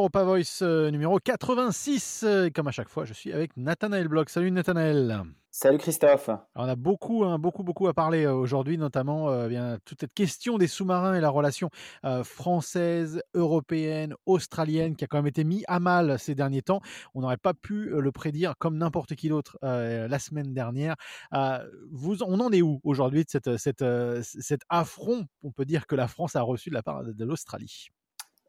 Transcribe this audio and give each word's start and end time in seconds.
Europa 0.00 0.24
Voice 0.24 0.62
euh, 0.62 0.90
numéro 0.90 1.18
86. 1.18 2.24
Comme 2.54 2.68
à 2.68 2.70
chaque 2.70 2.88
fois, 2.88 3.04
je 3.04 3.12
suis 3.12 3.34
avec 3.34 3.54
Nathanaël 3.58 4.08
Bloch. 4.08 4.30
Salut 4.30 4.50
Nathanaël. 4.50 5.24
Salut 5.50 5.76
Christophe. 5.76 6.30
on 6.54 6.64
a 6.64 6.74
beaucoup, 6.74 7.24
hein, 7.24 7.38
beaucoup, 7.38 7.64
beaucoup 7.64 7.86
à 7.86 7.92
parler 7.92 8.24
euh, 8.24 8.32
aujourd'hui, 8.32 8.78
notamment 8.78 9.28
euh, 9.28 9.48
bien 9.48 9.76
toute 9.84 10.00
cette 10.00 10.14
question 10.14 10.56
des 10.56 10.68
sous-marins 10.68 11.16
et 11.16 11.20
la 11.20 11.28
relation 11.28 11.68
française, 12.24 13.20
européenne, 13.34 14.14
australienne, 14.24 14.96
qui 14.96 15.04
a 15.04 15.06
quand 15.06 15.18
même 15.18 15.26
été 15.26 15.44
mis 15.44 15.64
à 15.68 15.80
mal 15.80 16.18
ces 16.18 16.34
derniers 16.34 16.62
temps. 16.62 16.80
On 17.14 17.20
n'aurait 17.20 17.36
pas 17.36 17.52
pu 17.52 17.90
le 17.90 18.10
prédire 18.10 18.54
comme 18.58 18.78
n'importe 18.78 19.14
qui 19.16 19.28
d'autre 19.28 19.58
la 19.60 20.18
semaine 20.18 20.54
dernière. 20.54 20.94
vous, 21.90 22.22
on 22.22 22.40
en 22.40 22.50
est 22.52 22.62
où 22.62 22.80
aujourd'hui 22.84 23.24
de 23.24 23.30
cette, 23.30 23.58
cette, 23.58 23.84
cet 24.22 24.62
affront, 24.70 25.26
on 25.42 25.50
peut 25.52 25.66
dire 25.66 25.86
que 25.86 25.94
la 25.94 26.08
France 26.08 26.36
a 26.36 26.42
reçu 26.42 26.70
de 26.70 26.74
la 26.74 26.82
part 26.82 27.04
de 27.04 27.24
l'Australie? 27.24 27.90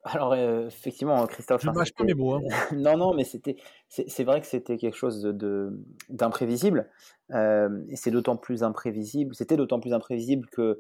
Alors 0.03 0.35
effectivement, 0.35 1.25
Christophe. 1.27 1.61
Je 1.61 1.69
ne 1.69 1.73
mâche 1.73 1.93
pas 1.93 2.03
mes 2.03 2.13
mots. 2.13 2.35
Hein. 2.35 2.41
non, 2.75 2.97
non, 2.97 3.13
mais 3.13 3.23
c'était, 3.23 3.55
c'est 3.87 4.23
vrai 4.23 4.41
que 4.41 4.47
c'était 4.47 4.77
quelque 4.77 4.97
chose 4.97 5.21
de 5.21 5.79
d'imprévisible. 6.09 6.89
et 7.31 7.95
c'est 7.95 8.11
d'autant 8.11 8.37
plus 8.37 8.63
imprévisible. 8.63 9.35
C'était 9.35 9.57
d'autant 9.57 9.79
plus 9.79 9.93
imprévisible 9.93 10.47
que, 10.49 10.79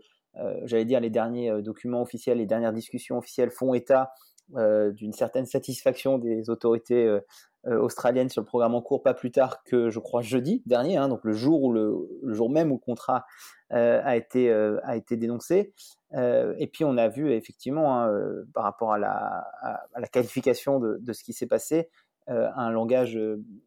j'allais 0.63 0.85
dire, 0.85 0.99
les 0.99 1.09
derniers 1.09 1.61
documents 1.61 2.01
officiels, 2.01 2.39
les 2.39 2.47
dernières 2.47 2.73
discussions 2.73 3.17
officielles 3.17 3.51
font 3.51 3.73
état 3.73 4.11
d'une 4.55 5.13
certaine 5.13 5.45
satisfaction 5.45 6.17
des 6.17 6.49
autorités 6.49 7.19
australiennes 7.65 8.29
sur 8.29 8.41
le 8.41 8.47
programme 8.47 8.73
en 8.73 8.81
cours, 8.81 9.03
pas 9.03 9.13
plus 9.13 9.31
tard 9.31 9.63
que 9.63 9.89
je 9.89 9.99
crois 9.99 10.21
jeudi 10.21 10.63
dernier, 10.65 10.97
hein, 10.97 11.09
donc 11.09 11.23
le 11.23 11.33
jour 11.33 11.61
où 11.61 11.71
le, 11.71 11.93
jour 12.33 12.49
même 12.49 12.71
où 12.71 12.75
le 12.75 12.79
contrat 12.79 13.25
a 13.69 14.15
été 14.15 14.51
a 14.51 14.95
été 14.95 15.15
dénoncé. 15.15 15.73
Euh, 16.13 16.53
et 16.57 16.67
puis 16.67 16.83
on 16.83 16.97
a 16.97 17.07
vu 17.07 17.31
effectivement 17.31 17.97
hein, 17.97 18.09
euh, 18.09 18.43
par 18.53 18.63
rapport 18.63 18.93
à 18.93 18.99
la, 18.99 20.07
qualification 20.11 20.79
de, 20.79 21.13
ce 21.13 21.23
qui 21.23 21.33
s'est 21.33 21.47
passé 21.47 21.89
euh, 22.29 22.49
un 22.55 22.69
langage 22.69 23.19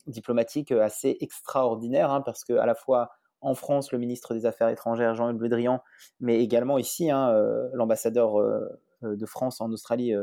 diplomatique 0.07 0.71
assez 0.73 1.17
extraordinaire 1.21 2.11
hein, 2.11 2.21
parce 2.21 2.45
que 2.45 2.53
à 2.55 2.67
la 2.67 2.75
fois 2.75 3.11
en 3.41 3.55
France 3.55 3.93
le 3.93 3.99
ministre 3.99 4.35
des 4.35 4.47
Affaires 4.47 4.69
étrangères 4.69 5.15
Jean-Yves 5.15 5.41
Le 5.41 5.49
Drian, 5.49 5.83
mais 6.21 6.41
également 6.41 6.79
ici 6.79 7.09
l'ambassadeur 7.73 8.37
de 9.03 9.27
France 9.27 9.61
en 9.61 9.71
Australie 9.71 10.15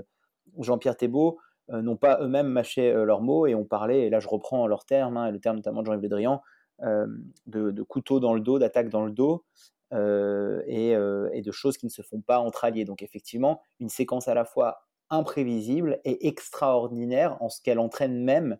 Jean-Pierre 0.59 0.97
Thébault 0.97 1.39
n'ont 1.71 1.97
pas 1.97 2.19
eux-mêmes 2.21 2.47
mâché 2.47 2.91
leurs 2.91 3.21
mots 3.21 3.47
et 3.47 3.55
ont 3.55 3.65
parlé 3.65 3.99
et 3.99 4.09
là 4.09 4.19
je 4.19 4.27
reprends 4.27 4.67
leurs 4.67 4.85
termes 4.85 5.17
et 5.27 5.31
le 5.31 5.39
terme 5.39 5.57
notamment 5.57 5.81
de 5.81 5.87
Jean-Yves 5.87 6.01
Le 6.01 6.09
Drian 6.09 6.41
de, 6.81 7.71
de, 7.71 7.83
couteau 7.83 8.19
dans 8.19 8.33
le 8.33 8.41
dos, 8.41 8.57
d'attaque 8.57 8.89
dans 8.89 9.05
le 9.05 9.11
dos, 9.11 9.45
euh, 9.93 10.61
euh, 10.69 11.29
et, 11.33 11.41
de 11.41 11.51
choses 11.51 11.77
qui 11.77 11.85
ne 11.85 11.91
se 11.91 12.01
font 12.01 12.21
pas 12.21 12.39
entre 12.39 12.63
alliés. 12.63 12.85
Donc 12.85 13.03
effectivement, 13.03 13.61
une 13.81 13.89
séquence 13.89 14.29
à 14.29 14.33
la 14.33 14.45
fois 14.45 14.87
imprévisible 15.09 15.99
et 16.05 16.27
extraordinaire 16.27 17.35
en 17.41 17.49
ce 17.49 17.61
qu'elle 17.61 17.79
entraîne 17.79 18.23
même 18.23 18.57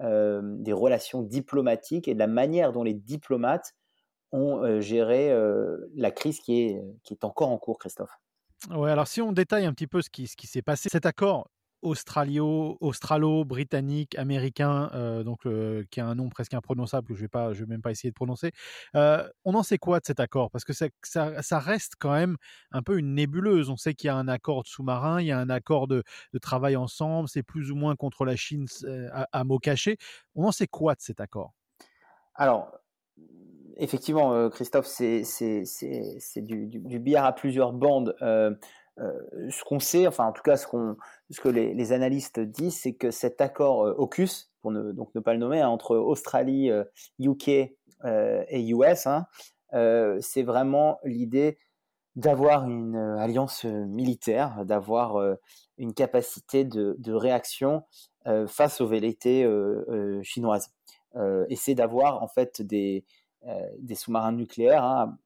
euh, 0.00 0.42
des 0.44 0.74
relations 0.74 1.22
diplomatiques 1.22 2.08
et 2.08 2.14
de 2.14 2.18
la 2.18 2.26
manière 2.26 2.72
dont 2.72 2.82
les 2.82 2.92
diplomates 2.92 3.74
ont 4.32 4.80
géré 4.80 5.32
la 5.94 6.10
crise 6.10 6.40
qui 6.40 6.60
est, 6.60 6.82
qui 7.04 7.14
est 7.14 7.24
encore 7.24 7.48
en 7.48 7.56
cours, 7.56 7.78
Christophe. 7.78 8.10
Ouais, 8.70 8.90
alors 8.90 9.06
si 9.06 9.22
on 9.22 9.32
détaille 9.32 9.64
un 9.64 9.72
petit 9.72 9.86
peu 9.86 10.02
ce 10.02 10.10
qui, 10.10 10.26
ce 10.26 10.36
qui 10.36 10.46
s'est 10.46 10.62
passé, 10.62 10.88
cet 10.90 11.06
accord 11.06 11.48
australio, 11.86 12.76
australo-britannique, 12.80 14.16
américain, 14.18 14.90
euh, 14.94 15.22
donc 15.22 15.42
qui 15.90 16.00
a 16.00 16.06
un 16.06 16.14
nom 16.14 16.28
presque 16.28 16.54
imprononçable 16.54 17.08
que 17.08 17.14
je 17.14 17.20
vais 17.20 17.28
pas, 17.28 17.52
je 17.52 17.60
vais 17.60 17.66
même 17.66 17.82
pas 17.82 17.90
essayer 17.90 18.10
de 18.10 18.14
prononcer. 18.14 18.52
Euh, 18.94 19.26
on 19.44 19.54
en 19.54 19.62
sait 19.62 19.78
quoi 19.78 20.00
de 20.00 20.04
cet 20.04 20.20
accord? 20.20 20.50
Parce 20.50 20.64
que 20.64 20.72
ça, 20.72 21.58
reste 21.58 21.94
quand 21.98 22.12
même 22.12 22.36
un 22.72 22.82
peu 22.82 22.98
une 22.98 23.14
nébuleuse. 23.14 23.70
On 23.70 23.76
sait 23.76 23.94
qu'il 23.94 24.08
y 24.08 24.10
a 24.10 24.16
un 24.16 24.28
accord 24.28 24.62
de 24.62 24.68
sous-marin, 24.68 25.20
il 25.20 25.26
y 25.26 25.32
a 25.32 25.38
un 25.38 25.50
accord 25.50 25.86
de, 25.86 26.02
travail 26.42 26.76
ensemble, 26.76 27.28
c'est 27.28 27.42
plus 27.42 27.70
ou 27.72 27.76
moins 27.76 27.96
contre 27.96 28.24
la 28.24 28.36
Chine 28.36 28.66
à, 29.12 29.26
à 29.32 29.44
mots 29.44 29.58
cachés. 29.58 29.96
On 30.34 30.44
en 30.44 30.52
sait 30.52 30.66
quoi 30.66 30.94
de 30.94 31.00
cet 31.00 31.20
accord? 31.20 31.54
Alors, 32.34 32.70
effectivement, 33.76 34.50
Christophe, 34.50 34.86
c'est 34.86 35.22
du, 36.36 36.66
du, 36.66 36.78
du, 36.78 36.98
billard 36.98 37.24
à 37.24 37.34
plusieurs 37.34 37.72
bandes. 37.72 38.14
Euh, 38.22 38.54
ce 38.98 39.64
qu'on 39.64 39.78
sait, 39.78 40.06
enfin 40.06 40.24
en 40.26 40.32
tout 40.32 40.42
cas 40.42 40.56
ce, 40.56 40.66
que 40.66 41.48
les, 41.48 41.92
analystes 41.92 42.40
disent, 42.40 42.80
c'est 42.80 42.94
que 42.94 43.10
cet 43.10 43.40
accord 43.40 43.84
euh, 43.84 43.94
AUKUS, 43.98 44.50
pour 44.62 44.70
ne, 44.70 44.92
donc 44.92 45.14
ne 45.14 45.20
pas 45.20 45.32
le 45.34 45.38
nommer, 45.38 45.60
hein, 45.60 45.68
entre 45.68 45.96
Australie, 45.96 46.70
UK 47.18 47.72
euh, 48.04 48.44
et 48.48 48.66
US, 48.68 49.06
hein, 49.06 49.26
c'est 50.20 50.42
vraiment 50.42 50.98
l'idée 51.04 51.58
d'avoir 52.14 52.66
une 52.66 52.96
alliance 52.96 53.64
militaire, 53.64 54.64
d'avoir 54.64 55.36
une 55.76 55.92
capacité 55.92 56.64
de, 56.64 57.12
réaction 57.12 57.82
face 58.46 58.80
aux 58.80 58.86
velléités 58.86 59.46
chinoises. 60.22 60.70
et 61.14 61.56
c'est 61.56 61.74
d'avoir 61.74 62.22
en 62.22 62.28
fait 62.28 62.62
des, 62.62 63.04
des 63.78 63.94
sous-marins 63.94 64.32
nucléaires 64.32 64.84
hein, 64.84 65.18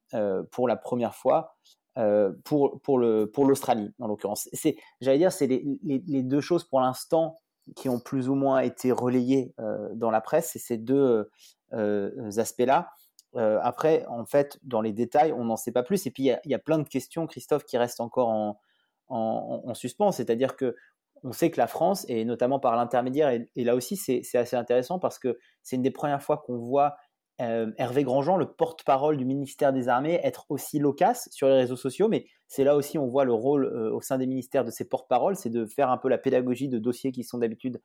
pour 0.51 0.67
la 0.67 0.75
première 0.75 1.15
fois 1.15 1.55
euh, 2.01 2.33
pour, 2.45 2.81
pour, 2.81 2.99
le, 2.99 3.31
pour 3.31 3.45
l'Australie, 3.45 3.93
en 4.01 4.07
l'occurrence. 4.07 4.49
C'est, 4.53 4.77
j'allais 5.01 5.19
dire, 5.19 5.33
c'est 5.33 5.47
les, 5.47 5.65
les, 5.85 6.23
deux 6.23 6.41
choses 6.41 6.65
pour 6.65 6.81
l'instant 6.81 7.41
qui 7.77 7.89
ont 7.89 8.01
plus 8.01 8.29
ou 8.29 8.35
moins 8.35 8.61
été 8.61 8.91
relayées 8.91 9.53
euh, 9.61 9.89
dans 9.95 10.11
la 10.11 10.21
presse, 10.21 10.51
c'est 10.53 10.59
ces 10.59 10.79
deux 10.79 11.29
euh, 11.75 12.31
aspects-là. 12.39 12.91
après, 13.35 14.07
en 14.07 14.25
fait, 14.25 14.59
dans 14.63 14.81
les 14.81 14.93
détails, 14.93 15.33
on 15.33 15.45
n'en 15.45 15.57
sait 15.57 15.73
pas 15.73 15.83
plus. 15.83 16.07
Et 16.07 16.11
puis, 16.11 16.25
il 16.25 16.41
y, 16.47 16.49
y, 16.49 16.55
a 16.55 16.59
plein 16.59 16.79
de 16.79 16.89
questions, 16.89 17.27
Christophe, 17.27 17.65
qui 17.65 17.77
restent 17.77 18.01
encore 18.01 18.29
en, 18.29 18.61
en, 19.09 19.63
en 19.67 19.75
suspens. 19.75 20.13
C'est-à-dire 20.13 20.57
que 20.57 20.75
on 21.23 21.33
sait 21.33 21.51
que 21.51 21.61
la 21.61 21.67
France, 21.67 22.07
et 22.09 22.25
notamment 22.25 22.59
par 22.59 22.77
l'intermédiaire, 22.77 23.29
et, 23.29 23.47
et 23.55 23.65
là 23.65 23.75
aussi 23.75 23.97
c'est 23.97 24.23
assez 24.37 24.57
intéressant 24.57 24.99
parce 24.99 25.19
que 25.19 25.39
c'est 25.63 25.77
une 25.77 25.83
des 25.83 25.91
premières 25.91 26.23
fois 26.23 26.39
qu'on 26.39 26.57
voit 26.57 26.97
euh, 27.41 27.71
Hervé 27.79 28.05
Grandjean, 28.05 28.37
le 28.37 28.47
porte-parole 28.47 29.17
du 29.17 29.25
ministère 29.25 29.73
des 29.73 29.89
Armées, 29.89 30.21
être 30.23 30.47
aussi 30.49 30.79
loquace 30.79 31.29
sur 31.33 31.49
les 31.49 31.55
réseaux 31.55 31.77
sociaux, 31.77 32.09
mais 32.09 32.27
c'est 32.49 32.65
là 32.65 32.77
aussi 32.77 32.99
on 32.99 33.07
voit 33.07 33.25
le 33.25 33.33
rôle 33.33 33.65
euh, 33.65 33.95
au 33.95 34.01
sein 34.01 34.19
des 34.19 34.27
ministères 34.27 34.65
de 34.65 34.71
ces 34.71 34.89
porte-paroles, 34.89 35.37
c'est 35.37 35.51
de 35.51 35.67
faire 35.67 35.91
un 35.91 35.97
peu 35.97 36.09
la 36.09 36.19
pédagogie 36.19 36.69
de 36.69 36.79
dossiers 36.79 37.13
qui 37.13 37.25
sont 37.25 37.39
d'habitude 37.39 37.81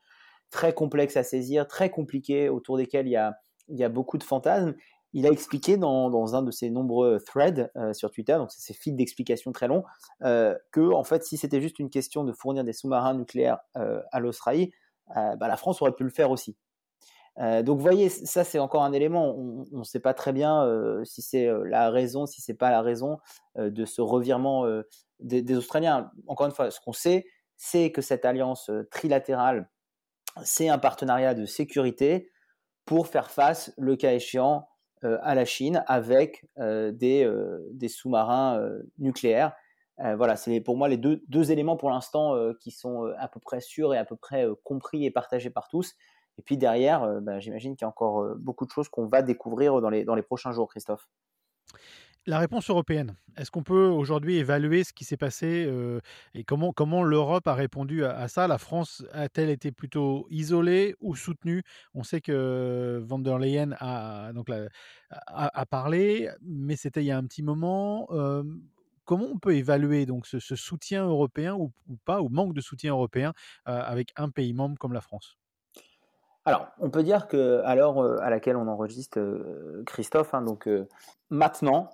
très 0.52 0.74
complexes 0.74 1.18
à 1.18 1.24
saisir, 1.24 1.68
très 1.68 1.90
compliqués, 1.90 2.50
autour 2.50 2.78
desquels 2.78 3.08
il 3.08 3.12
y 3.12 3.84
a, 3.84 3.90
beaucoup 3.90 4.18
de 4.18 4.24
fantasmes. 4.24 4.76
Il 5.14 5.26
a 5.26 5.32
expliqué 5.32 5.78
dans, 5.78 6.36
un 6.36 6.42
de 6.42 6.52
ses 6.52 6.70
nombreux 6.70 7.20
threads 7.26 7.72
euh, 7.78 7.94
sur 7.94 8.12
Twitter, 8.12 8.34
donc 8.34 8.52
c'est 8.52 8.62
ces 8.62 8.74
fils 8.74 8.94
d'explication 8.94 9.54
très 9.54 9.68
longs, 9.68 9.84
que 10.22 10.94
en 10.94 11.04
fait, 11.04 11.24
si 11.24 11.38
c'était 11.38 11.62
juste 11.62 11.80
une 11.80 11.90
question 11.90 12.26
de 12.26 12.34
fournir 12.34 12.64
des 12.64 12.74
sous-marins 12.74 13.14
nucléaires 13.14 13.60
à 13.76 14.20
l'Australie, 14.20 14.72
bah, 15.08 15.38
la 15.40 15.56
France 15.56 15.82
aurait 15.82 15.94
pu 15.94 16.04
le 16.04 16.10
faire 16.10 16.32
aussi. 16.32 16.58
Euh, 17.40 17.64
donc, 17.64 17.80
voyez, 17.80 18.10
ça 18.10 18.44
c'est 18.44 18.60
encore 18.60 18.84
un 18.84 18.94
élément. 18.94 19.36
On 19.38 19.66
ne 19.72 19.84
sait 19.84 20.00
pas 20.00 20.14
très 20.14 20.34
bien 20.34 20.64
euh, 20.64 21.04
si 21.04 21.22
c'est 21.22 21.48
euh, 21.48 21.64
la 21.66 21.90
raison, 21.90 22.26
si 22.26 22.42
c'est 22.42 22.54
pas 22.54 22.72
la 22.72 22.82
raison 22.82 23.20
de 23.58 23.86
ce 23.86 24.02
revirement 24.02 24.66
des, 25.20 25.56
Australiens. 25.56 26.12
Encore 26.28 26.48
une 26.48 26.54
fois, 26.54 26.72
ce 26.72 26.80
qu'on 26.80 26.94
sait, 26.94 27.26
c'est 27.56 27.92
que 27.92 28.02
cette 28.02 28.26
alliance 28.26 28.70
trilatérale, 28.92 29.70
c'est 30.44 30.68
un 30.68 30.78
partenariat 30.78 31.34
de 31.34 31.46
sécurité 31.46 32.30
pour 32.84 33.08
faire 33.08 33.32
face, 33.32 33.74
le 33.78 33.96
cas 33.96 34.12
échéant, 34.12 34.68
à 35.04 35.36
la 35.36 35.46
Chine 35.46 35.84
avec 35.88 36.46
des, 36.58 37.88
sous-marins 37.88 38.62
nucléaires. 38.98 39.54
voilà, 39.98 40.36
c'est 40.36 40.60
pour 40.60 40.76
moi 40.76 40.90
les 40.90 40.98
deux 40.98 41.52
éléments 41.52 41.78
pour 41.78 41.90
l'instant 41.90 42.36
qui 42.60 42.72
sont 42.72 43.06
à 43.18 43.30
peu 43.30 43.40
près 43.40 43.62
sûrs 43.62 43.94
et 43.94 43.98
à 43.98 44.04
peu 44.04 44.18
près 44.18 44.46
compris 44.66 45.06
et 45.06 45.12
partagés 45.12 45.50
par 45.50 45.70
tous. 45.70 45.96
Et 46.38 46.42
puis 46.42 46.58
derrière, 46.58 47.04
euh, 47.04 47.20
bah, 47.22 47.40
j'imagine 47.40 47.76
qu'il 47.76 47.84
y 47.84 47.86
a 47.86 47.90
encore 47.90 48.22
euh, 48.22 48.36
beaucoup 48.36 48.66
de 48.66 48.72
choses 48.72 48.90
qu'on 48.90 49.08
va 49.08 49.22
découvrir 49.22 49.80
dans 49.82 49.90
les, 49.90 50.22
prochains 50.22 50.52
jours, 50.52 50.70
Christophe. 50.70 51.08
La 52.28 52.40
réponse 52.40 52.72
européenne, 52.72 53.16
est-ce 53.38 53.52
qu'on 53.52 53.62
peut 53.62 53.86
aujourd'hui 53.86 54.38
évaluer 54.38 54.84
ce 54.84 54.94
qui 54.94 55.06
s'est 55.06 55.16
passé 55.16 55.66
euh, 55.68 56.00
et 56.34 56.44
comment, 56.44 57.04
l'Europe 57.04 57.48
a 57.48 57.54
répondu 57.54 58.04
à, 58.04 58.28
ça? 58.28 58.48
La 58.48 58.58
France 58.58 59.06
a-t-elle 59.12 59.52
été 59.52 59.72
plutôt 59.72 60.26
isolée 60.32 60.96
ou 61.02 61.16
soutenue? 61.16 61.62
On 61.94 62.02
sait 62.02 62.22
que 62.22 63.00
van 63.06 63.20
der 63.20 63.38
Leyen 63.38 63.76
a, 63.80 64.32
parlé, 65.70 66.32
mais 66.42 66.76
c'était 66.76 67.04
il 67.04 67.08
y 67.08 67.12
a 67.12 67.18
un 67.18 67.26
petit 67.26 67.44
moment. 67.44 68.08
comment 69.04 69.28
on 69.32 69.38
peut 69.38 69.56
évaluer 69.56 70.08
donc 70.08 70.26
ce, 70.26 70.40
soutien 70.40 71.06
européen 71.06 71.54
ou, 71.54 71.72
pas, 72.06 72.24
ou 72.24 72.30
manque 72.30 72.56
de 72.56 72.62
soutien 72.62 72.94
européen 72.94 73.34
avec 73.66 74.12
un 74.16 74.32
pays 74.32 74.54
membre 74.54 74.80
comme 74.80 74.94
la 74.94 75.02
France? 75.02 75.38
Alors, 76.46 76.68
on 76.80 76.92
peut 76.92 77.02
dire 77.02 77.28
que 77.28 77.62
à 77.66 77.76
l'heure 77.76 77.98
euh, 77.98 78.18
à 78.22 78.30
laquelle 78.30 78.56
on 78.56 78.68
enregistre, 78.68 79.20
euh, 79.20 79.84
Christophe, 79.88 80.36
hein, 80.36 80.44
donc 80.44 80.68
euh, 80.68 80.88
maintenant, 81.32 81.90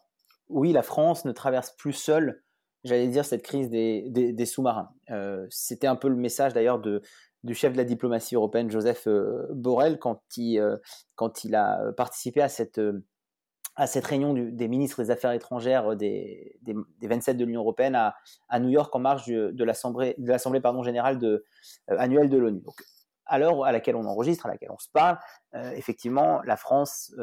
oui, 0.49 0.73
la 0.73 0.83
France 0.83 1.23
ne 1.23 1.31
traverse 1.31 1.71
plus 1.71 1.93
seule, 1.93 2.43
j'allais 2.83 3.07
dire, 3.07 3.23
cette 3.23 3.43
crise 3.43 3.69
des, 3.69 4.45
sous-marins. 4.45 4.91
C'était 5.49 5.87
un 5.87 5.95
peu 5.95 6.09
le 6.09 6.17
message 6.17 6.53
d'ailleurs 6.53 6.79
du 6.79 7.53
chef 7.53 7.71
de 7.71 7.77
la 7.77 7.85
diplomatie 7.85 8.35
européenne, 8.35 8.69
Joseph 8.69 9.07
Borrell, 9.51 9.97
quand 9.97 10.19
il, 10.35 10.59
a 11.55 11.93
participé 11.93 12.41
à 12.41 12.49
cette, 12.49 12.81
réunion 14.05 14.33
des 14.33 14.67
ministres 14.67 15.01
des 15.01 15.11
Affaires 15.11 15.31
étrangères 15.31 15.95
des, 15.95 16.59
des, 16.63 17.07
27 17.07 17.37
de 17.37 17.45
l'Union 17.45 17.61
européenne 17.61 17.95
à, 17.95 18.59
New 18.59 18.69
York 18.69 18.93
en 18.93 18.99
marge 18.99 19.27
de 19.27 19.63
l'Assemblée 19.63 20.15
générale 20.83 21.17
annuelle 21.87 22.29
de 22.29 22.37
l'ONU. 22.37 22.61
À 23.31 23.39
l'heure 23.39 23.63
à 23.63 23.71
laquelle 23.71 23.95
on 23.95 24.05
enregistre, 24.05 24.45
à 24.45 24.49
laquelle 24.49 24.71
on 24.71 24.77
se 24.77 24.89
parle, 24.91 25.17
effectivement, 25.75 26.41
la 26.43 26.57
France 26.57 27.13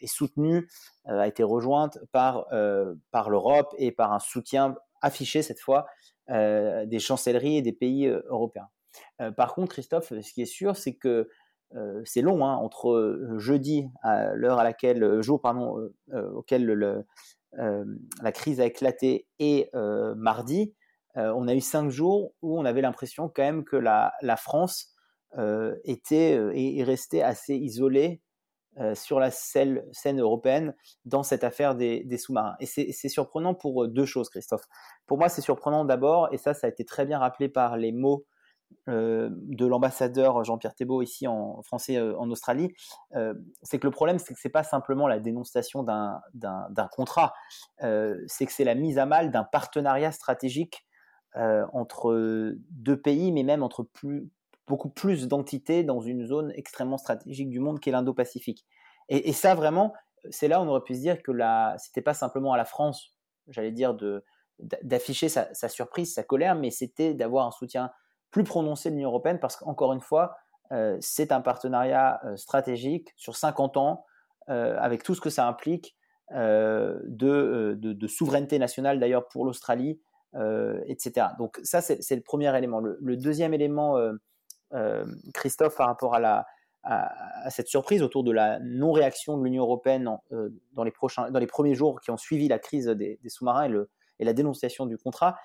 est 0.00 0.06
soutenue, 0.06 0.68
a 1.06 1.26
été 1.26 1.42
rejointe 1.42 1.98
par, 2.12 2.46
par 3.10 3.30
l'Europe 3.30 3.74
et 3.78 3.92
par 3.92 4.12
un 4.12 4.18
soutien 4.18 4.76
affiché 5.00 5.42
cette 5.42 5.60
fois 5.60 5.86
des 6.28 6.98
chancelleries 6.98 7.58
et 7.58 7.62
des 7.62 7.72
pays 7.72 8.06
européens. 8.06 8.68
par 9.36 9.54
contre, 9.54 9.72
Christophe, 9.72 10.12
ce 10.20 10.32
qui 10.32 10.42
est 10.42 10.46
sûr, 10.46 10.76
c'est 10.76 10.94
que 10.94 11.28
euh, 11.76 12.02
c'est 12.04 12.22
long, 12.22 12.44
hein, 12.46 12.54
entre 12.54 12.92
euh, 12.92 13.38
jeudi, 13.38 13.88
à 14.02 14.34
l'heure 14.34 14.58
à 14.58 14.64
laquelle, 14.64 15.02
euh, 15.02 15.22
jour 15.22 15.40
pardon, 15.40 15.90
auquel 16.34 17.04
la 17.56 18.32
crise 18.32 18.60
a 18.60 18.66
éclaté, 18.66 19.26
et 19.38 19.70
mardi, 20.16 20.74
on 21.16 21.46
a 21.46 21.54
eu 21.54 21.60
cinq 21.60 21.90
jours 21.90 22.34
où 22.42 22.58
on 22.58 22.64
avait 22.64 22.80
l'impression 22.80 23.28
quand 23.28 23.42
même 23.42 23.64
que 23.64 23.76
la, 23.76 24.12
la 24.22 24.36
France 24.36 24.93
était 25.84 26.38
et 26.54 26.78
est 26.78 26.84
restée 26.84 27.22
assez 27.22 27.54
isolée 27.54 28.20
sur 28.94 29.20
la 29.20 29.30
scène, 29.30 29.80
européenne 30.18 30.74
dans 31.04 31.22
cette 31.22 31.44
affaire 31.44 31.74
des, 31.74 32.18
sous-marins. 32.18 32.56
Et 32.60 32.66
c'est 32.66 33.08
surprenant 33.08 33.54
pour 33.54 33.88
deux 33.88 34.06
choses, 34.06 34.28
Christophe. 34.28 34.64
Pour 35.06 35.18
moi, 35.18 35.28
c'est 35.28 35.42
surprenant 35.42 35.84
d'abord, 35.84 36.28
et 36.32 36.38
ça, 36.38 36.54
ça 36.54 36.66
a 36.66 36.70
été 36.70 36.84
très 36.84 37.06
bien 37.06 37.18
rappelé 37.18 37.48
par 37.48 37.76
les 37.76 37.92
mots 37.92 38.26
euh, 38.88 39.30
de 39.32 39.64
l'ambassadeur 39.64 40.44
Jean-Pierre 40.44 40.74
Thébault 40.74 41.00
ici 41.00 41.26
en 41.26 41.62
français 41.62 41.96
euh, 41.96 42.18
en 42.18 42.30
Australie, 42.30 42.74
euh, 43.14 43.32
c'est 43.62 43.78
que 43.78 43.86
le 43.86 43.90
problème, 43.90 44.18
c'est 44.18 44.34
que 44.34 44.40
c'est 44.40 44.50
pas 44.50 44.62
simplement 44.62 45.08
la 45.08 45.20
dénonciation 45.20 45.82
d'un 45.82 46.88
contrat, 46.92 47.32
c'est 47.78 48.46
que 48.46 48.52
c'est 48.52 48.64
la 48.64 48.74
mise 48.74 48.98
à 48.98 49.06
mal 49.06 49.30
d'un 49.30 49.44
partenariat 49.44 50.12
stratégique 50.12 50.86
entre 51.34 52.54
deux 52.70 53.00
pays, 53.00 53.32
mais 53.32 53.42
même 53.42 53.62
entre 53.62 53.82
plus, 53.82 54.30
beaucoup 54.66 54.88
plus 54.88 55.28
d'entités 55.28 55.84
dans 55.84 56.00
une 56.00 56.24
zone 56.24 56.52
extrêmement 56.54 56.98
stratégique 56.98 57.50
du 57.50 57.60
monde 57.60 57.80
qui 57.80 57.90
est 57.90 57.92
l'Indo-Pacifique. 57.92 58.64
Et, 59.10 59.34
ça, 59.34 59.54
vraiment, 59.54 59.92
c'est 60.30 60.48
là 60.48 60.60
où 60.60 60.64
on 60.64 60.68
aurait 60.68 60.82
pu 60.82 60.94
se 60.94 61.00
dire 61.00 61.22
que 61.22 61.32
c'était 61.76 62.00
pas 62.00 62.14
simplement 62.14 62.54
à 62.54 62.56
la 62.56 62.64
France, 62.64 63.14
j'allais 63.48 63.72
dire, 63.72 63.94
d'afficher 64.82 65.28
sa, 65.28 65.52
sa, 65.52 65.68
surprise, 65.68 66.14
sa 66.14 66.22
colère, 66.22 66.54
mais 66.54 66.70
c'était 66.70 67.12
d'avoir 67.12 67.46
un 67.46 67.50
soutien 67.50 67.90
plus 68.30 68.44
prononcé 68.44 68.90
de 68.90 68.94
l'Union 68.94 69.10
européenne 69.10 69.38
parce 69.38 69.56
qu'encore 69.56 69.92
une 69.92 70.00
fois, 70.00 70.36
euh, 70.72 70.96
c'est 71.00 71.30
un 71.30 71.40
partenariat 71.40 72.20
euh, 72.24 72.36
stratégique 72.36 73.12
sur 73.16 73.36
50 73.36 73.76
ans 73.76 74.04
euh, 74.48 74.76
avec 74.80 75.02
tout 75.02 75.14
ce 75.14 75.20
que 75.20 75.30
ça 75.30 75.46
implique 75.46 75.96
de, 76.30 77.76
de, 77.78 78.06
souveraineté 78.08 78.58
nationale 78.58 78.98
d'ailleurs 78.98 79.28
pour 79.28 79.44
l'Australie, 79.44 80.00
etc. 80.86 81.26
Donc 81.38 81.60
ça, 81.62 81.82
c'est 81.82 82.16
le 82.16 82.22
premier 82.22 82.56
élément. 82.56 82.80
Le, 82.80 83.16
deuxième 83.16 83.52
élément, 83.52 83.98
Christophe, 85.32 85.76
par 85.76 85.86
rapport 85.86 86.14
à, 86.14 86.46
cette 87.48 87.68
surprise 87.68 88.02
autour 88.02 88.24
de 88.24 88.32
la 88.32 88.58
non-réaction 88.60 89.38
de 89.38 89.44
l'Union 89.44 89.62
européenne 89.62 90.18
dans, 90.72 90.84
les 90.84 90.90
prochains, 90.90 91.30
dans 91.30 91.38
les 91.38 91.46
premiers 91.46 91.74
jours 91.74 92.00
qui 92.00 92.10
ont 92.10 92.18
suivi 92.18 92.46
la 92.46 92.58
crise 92.58 92.86
des, 92.88 93.18
sous-marins 93.26 93.86
et, 94.18 94.24
la 94.24 94.32
dénonciation 94.34 94.84
du 94.84 94.98
contrat, 94.98 95.38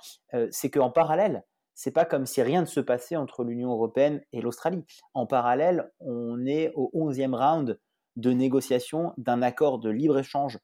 c'est 0.52 0.70
qu'en 0.70 0.90
parallèle, 0.90 1.44
c'est 1.82 1.92
pas 1.92 2.04
comme 2.04 2.26
si 2.26 2.42
rien 2.42 2.60
ne 2.60 2.66
se 2.66 2.82
passait 2.82 3.16
entre 3.16 3.46
l'Union 3.46 3.72
européenne 3.72 4.22
et 4.34 4.42
l'Australie. 4.42 4.84
En 5.14 5.26
parallèle, 5.26 5.90
on 6.02 6.46
est 6.46 6.74
au 6.76 6.92
11e 6.94 7.34
round 7.34 7.80
de 8.18 8.32
négociation 8.32 9.14
d'un 9.18 9.42
accord 9.42 9.80
de 9.80 9.90
libre-échange 9.90 10.60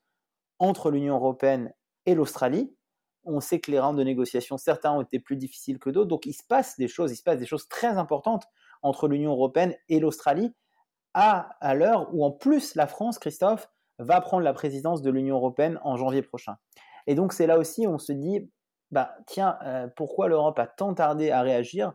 entre 0.59 0.91
l'Union 0.91 1.15
européenne 1.15 1.73
et 2.05 2.15
l'Australie. 2.15 2.74
On 3.25 3.39
sait 3.39 3.59
que 3.59 3.71
les 3.71 3.79
rounds 3.79 3.97
de 3.97 4.03
négociation, 4.03 4.57
certains 4.57 4.93
ont 4.93 5.01
été 5.01 5.19
plus 5.19 5.35
difficiles 5.35 5.79
que 5.79 5.89
d'autres, 5.89 6.07
donc 6.07 6.25
il 6.25 6.33
se 6.33 6.43
passe 6.47 6.77
des 6.77 6.87
choses, 6.87 7.11
il 7.11 7.15
se 7.15 7.23
passe 7.23 7.39
des 7.39 7.45
choses 7.45 7.67
très 7.67 7.97
importantes 7.97 8.45
entre 8.81 9.07
l'Union 9.07 9.31
européenne 9.31 9.75
et 9.89 9.99
l'Australie 9.99 10.53
à, 11.15 11.73
l'heure 11.73 12.13
où 12.13 12.25
en 12.25 12.31
plus 12.31 12.75
la 12.75 12.87
France, 12.87 13.19
Christophe, 13.19 13.69
va 13.99 14.19
prendre 14.19 14.43
la 14.43 14.53
présidence 14.53 15.01
de 15.01 15.09
l'Union 15.09 15.37
européenne 15.37 15.79
en 15.83 15.95
janvier 15.95 16.21
prochain. 16.21 16.57
Et 17.07 17.15
donc 17.15 17.31
c'est 17.31 17.47
là 17.47 17.57
aussi 17.57 17.87
où 17.87 17.91
on 17.91 17.97
se 17.97 18.11
dit, 18.11 18.51
bah, 18.91 19.15
tiens, 19.25 19.57
euh, 19.63 19.87
pourquoi 19.95 20.27
l'Europe 20.27 20.59
a 20.59 20.67
tant 20.67 20.93
tardé 20.93 21.31
à 21.31 21.41
réagir 21.41 21.93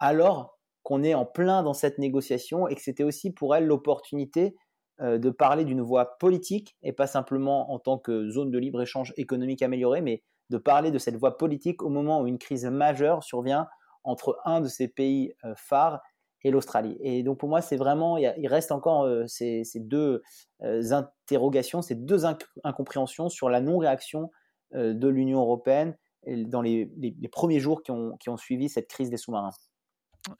alors 0.00 0.58
qu'on 0.82 1.02
est 1.02 1.14
en 1.14 1.24
plein 1.24 1.62
dans 1.62 1.74
cette 1.74 1.98
négociation 1.98 2.68
et 2.68 2.74
que 2.74 2.82
c'était 2.82 3.04
aussi 3.04 3.32
pour 3.32 3.54
elle 3.54 3.66
l'opportunité 3.66 4.56
euh, 5.00 5.18
de 5.18 5.30
parler 5.30 5.64
d'une 5.64 5.82
voie 5.82 6.16
politique 6.18 6.76
et 6.82 6.92
pas 6.92 7.06
simplement 7.06 7.72
en 7.72 7.78
tant 7.78 7.98
que 7.98 8.28
zone 8.30 8.50
de 8.50 8.58
libre-échange 8.58 9.12
économique 9.16 9.62
améliorée, 9.62 10.00
mais 10.00 10.22
de 10.50 10.58
parler 10.58 10.90
de 10.90 10.98
cette 10.98 11.16
voie 11.16 11.36
politique 11.36 11.82
au 11.82 11.88
moment 11.88 12.20
où 12.20 12.26
une 12.26 12.38
crise 12.38 12.64
majeure 12.66 13.22
survient 13.22 13.68
entre 14.04 14.38
un 14.44 14.60
de 14.60 14.68
ces 14.68 14.88
pays 14.88 15.34
euh, 15.44 15.54
phares 15.56 16.00
et 16.42 16.50
l'Australie. 16.50 16.96
Et 17.00 17.22
donc 17.22 17.38
pour 17.38 17.48
moi, 17.48 17.60
c'est 17.60 17.76
vraiment, 17.76 18.16
il, 18.18 18.46
reste 18.46 18.70
encore 18.70 19.08
ces, 19.26 19.64
deux 19.76 20.22
interrogations, 20.60 21.82
ces 21.82 21.96
deux 21.96 22.24
incompréhensions 22.62 23.28
sur 23.28 23.48
la 23.48 23.60
non-réaction 23.60 24.30
de 24.72 25.08
l'Union 25.08 25.40
européenne 25.40 25.96
dans 26.26 26.62
les, 26.62 26.88
premiers 27.32 27.58
jours 27.58 27.82
qui 27.82 27.90
ont 27.90 28.36
suivi 28.36 28.68
cette 28.68 28.86
crise 28.86 29.10
des 29.10 29.16
sous-marins. 29.16 29.50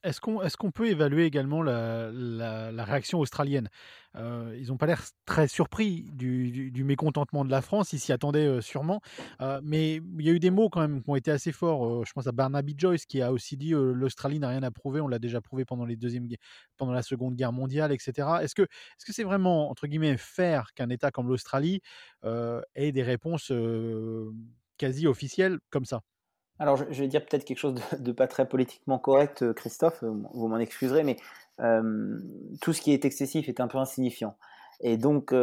Est-ce 0.02 0.20
qu'on 0.56 0.70
peut 0.70 0.88
évaluer 0.88 1.24
également 1.24 1.62
la, 1.62 2.84
réaction 2.84 3.20
australienne? 3.20 3.68
Euh, 4.16 4.56
Ils 4.58 4.68
n'ont 4.68 4.76
pas 4.76 4.86
l'air 4.86 5.02
très 5.26 5.48
surpris 5.48 6.10
du, 6.12 6.84
mécontentement 6.84 7.44
de 7.44 7.50
la 7.50 7.62
France, 7.62 7.92
ils 7.92 8.00
s'y 8.00 8.12
attendaient 8.12 8.46
euh, 8.46 8.60
sûrement, 8.60 9.00
euh, 9.40 9.60
mais 9.62 9.96
il 9.96 10.24
y 10.24 10.30
a 10.30 10.32
eu 10.32 10.38
des 10.38 10.50
mots 10.50 10.68
quand 10.68 10.80
même 10.80 11.02
qui 11.02 11.10
ont 11.10 11.16
été 11.16 11.30
assez 11.30 11.52
forts. 11.52 12.04
je 12.04 12.12
pense 12.12 12.26
à 12.26 12.32
Barnaby 12.32 12.74
Joyce 12.76 13.06
qui 13.06 13.22
a 13.22 13.32
aussi 13.32 13.56
dit 13.56 13.70
l'Australie 13.70 14.38
n'a 14.38 14.48
rien 14.48 14.62
à 14.62 14.70
prouver, 14.70 15.00
on 15.00 15.08
l'a 15.08 15.18
déjà 15.18 15.40
prouvé 15.40 15.64
pendant, 15.64 15.86
la 15.86 17.02
Seconde 17.02 17.36
Guerre 17.36 17.52
mondiale, 17.52 17.92
etc. 17.92 18.28
Est-ce 18.42 18.54
que 18.54 18.66
c'est 18.98 19.12
-ce 19.12 19.14
c'est 19.14 19.24
vraiment, 19.24 19.70
entre 19.70 19.86
guillemets, 19.86 20.16
faire 20.16 20.72
qu'un 20.74 20.90
État 20.90 21.10
comme 21.10 21.28
l'Australie 21.28 21.80
ait 22.74 22.92
des 22.92 23.02
réponses 23.02 23.52
quasi 24.78 25.06
officielle 25.06 25.58
comme 25.70 25.84
ça? 25.84 26.02
Alors, 26.58 26.76
je, 26.76 26.84
vais 26.84 27.08
dire 27.08 27.24
peut-être 27.24 27.44
quelque 27.44 27.58
chose 27.58 27.74
de, 27.98 28.12
pas 28.12 28.26
très 28.26 28.48
politiquement 28.48 28.98
correct, 28.98 29.42
euh, 29.42 29.52
Christophe, 29.52 30.02
euh, 30.02 30.12
vous 30.32 30.48
m'en 30.48 30.58
excuserez, 30.58 31.02
mais 31.02 31.16
euh, 31.60 32.18
tout 32.62 32.72
ce 32.72 32.80
qui 32.80 32.92
est 32.92 33.04
excessif 33.04 33.48
est 33.48 33.60
un 33.60 33.68
peu 33.68 33.78
insignifiant. 33.78 34.36
Et 34.80 34.98
donc, 34.98 35.34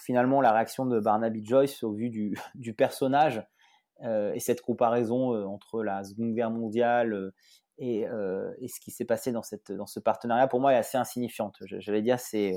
finalement, 0.00 0.40
la 0.40 0.52
réaction 0.52 0.86
de 0.86 0.98
Barnaby 0.98 1.44
Joyce 1.44 1.82
au 1.82 1.92
vu 1.92 2.08
du, 2.08 2.34
personnage 2.76 3.46
et 4.02 4.40
cette 4.40 4.62
comparaison 4.62 5.34
entre 5.46 5.82
la 5.82 6.02
Seconde 6.02 6.34
Guerre 6.34 6.50
mondiale 6.50 7.32
et, 7.76 8.06
ce 8.08 8.80
qui 8.80 8.90
s'est 8.90 9.04
passé 9.04 9.32
dans, 9.32 9.42
dans 9.68 9.86
ce 9.86 10.00
partenariat, 10.00 10.46
pour 10.46 10.60
moi, 10.60 10.72
est 10.72 10.78
assez 10.78 10.96
insignifiante. 10.96 11.58
J'allais 11.60 12.00
dire, 12.00 12.18
c'est 12.18 12.54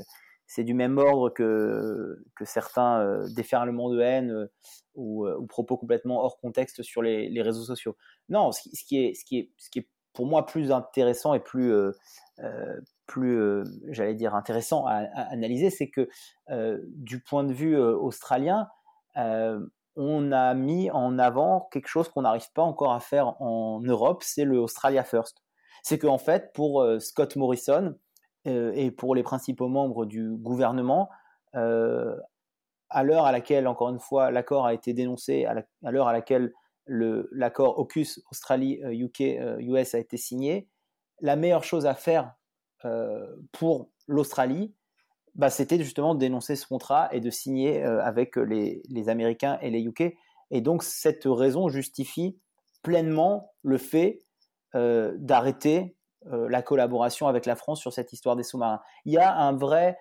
c'est 0.48 0.64
du 0.64 0.74
même 0.74 0.98
ordre 0.98 1.30
que, 1.30 2.24
que 2.36 2.46
certains 2.46 3.02
euh, 3.02 3.28
déferlements 3.36 3.90
de 3.90 4.00
haine 4.00 4.32
euh, 4.32 4.48
ou, 4.96 5.28
euh, 5.28 5.38
ou, 5.38 5.46
propos 5.46 5.78
complètement 5.78 6.24
hors 6.24 6.40
contexte 6.40 6.82
sur 6.84 7.02
les, 7.02 7.42
réseaux 7.42 7.66
sociaux. 7.66 7.98
Non, 8.30 8.52
ce 8.54 8.62
qui, 8.86 8.98
est, 8.98 9.14
ce, 9.14 9.26
qui 9.26 9.40
est, 9.40 9.52
ce 9.58 9.70
qui 9.70 9.80
est 9.80 9.90
pour 10.14 10.26
moi 10.26 10.46
plus 10.46 10.72
intéressant 10.72 11.36
et 11.36 11.40
plus, 11.40 11.72
plus 13.06 13.64
j'allais 13.90 14.16
dire, 14.16 14.34
intéressant 14.34 14.88
à, 14.88 15.04
analyser, 15.30 15.70
c'est 15.70 15.92
que 15.92 16.10
du 16.88 17.20
point 17.20 17.44
de 17.44 17.54
vue 17.54 17.78
australien, 17.78 18.68
on 19.16 20.32
a 20.32 20.56
mis 20.56 20.90
en 20.90 21.20
avant 21.20 21.70
quelque 21.72 21.88
chose 21.88 22.10
qu'on 22.10 22.24
n'arrive 22.24 22.52
pas 22.54 22.64
encore 22.64 22.94
à 22.94 23.00
faire 23.00 23.40
en 23.40 23.80
Europe, 23.82 24.24
c'est 24.24 24.44
le 24.44 24.58
Australia 24.58 25.04
First. 25.04 25.44
C'est 25.84 26.00
qu'en 26.00 26.18
fait, 26.18 26.52
pour 26.52 26.84
Scott 27.00 27.36
Morrison, 27.36 27.96
et 28.46 28.92
pour 28.92 29.14
les 29.14 29.24
principaux 29.24 29.68
membres 29.68 30.06
du 30.06 30.36
gouvernement, 30.36 31.10
euh, 31.56 32.16
à 32.90 33.04
l'heure 33.04 33.26
à 33.26 33.32
laquelle, 33.32 33.68
encore 33.68 33.90
une 33.90 34.00
fois, 34.00 34.32
l'accord 34.32 34.66
a 34.66 34.74
été 34.74 34.94
dénoncé, 34.94 35.46
à 35.46 35.92
l'heure 35.92 36.08
à, 36.08 36.14
laquelle 36.14 36.54
l'accord 36.88 37.78
AUKUS 37.80 38.22
Australie-UK 38.32 39.22
euh, 39.22 39.84
a 39.94 39.98
été 39.98 40.16
signé, 40.16 40.70
la 41.20 41.36
meilleure 41.36 41.64
chose 41.64 41.86
à 41.86 41.94
faire 41.94 42.34
pour 43.52 43.90
l'Australie, 44.08 44.74
bah, 45.36 45.50
c'était 45.50 45.78
justement 45.80 46.14
de 46.14 46.20
dénoncer 46.20 46.56
ce 46.56 46.66
contrat 46.66 47.10
et 47.12 47.20
de 47.20 47.30
signer 47.30 47.84
avec 47.84 48.38
les, 48.38 49.10
Américains 49.10 49.58
et 49.62 49.70
les 49.70 49.82
UK. 49.82 50.16
Et 50.52 50.62
donc 50.62 50.84
cette 50.84 51.26
raison 51.26 51.68
justifie 51.68 52.40
pleinement 52.84 53.52
le 53.64 53.78
fait 53.78 54.22
d'arrêter 54.74 55.80
euh, 55.80 55.97
la 56.32 56.62
collaboration 56.62 57.28
avec 57.28 57.46
la 57.46 57.56
France 57.56 57.80
sur 57.80 57.94
cette 57.94 58.14
histoire 58.14 58.36
des 58.36 58.44
sous-marins. 58.44 58.82
Il 59.06 59.14
y 59.14 59.18
a 59.18 59.36
un 59.36 59.56
vrai, 59.56 59.98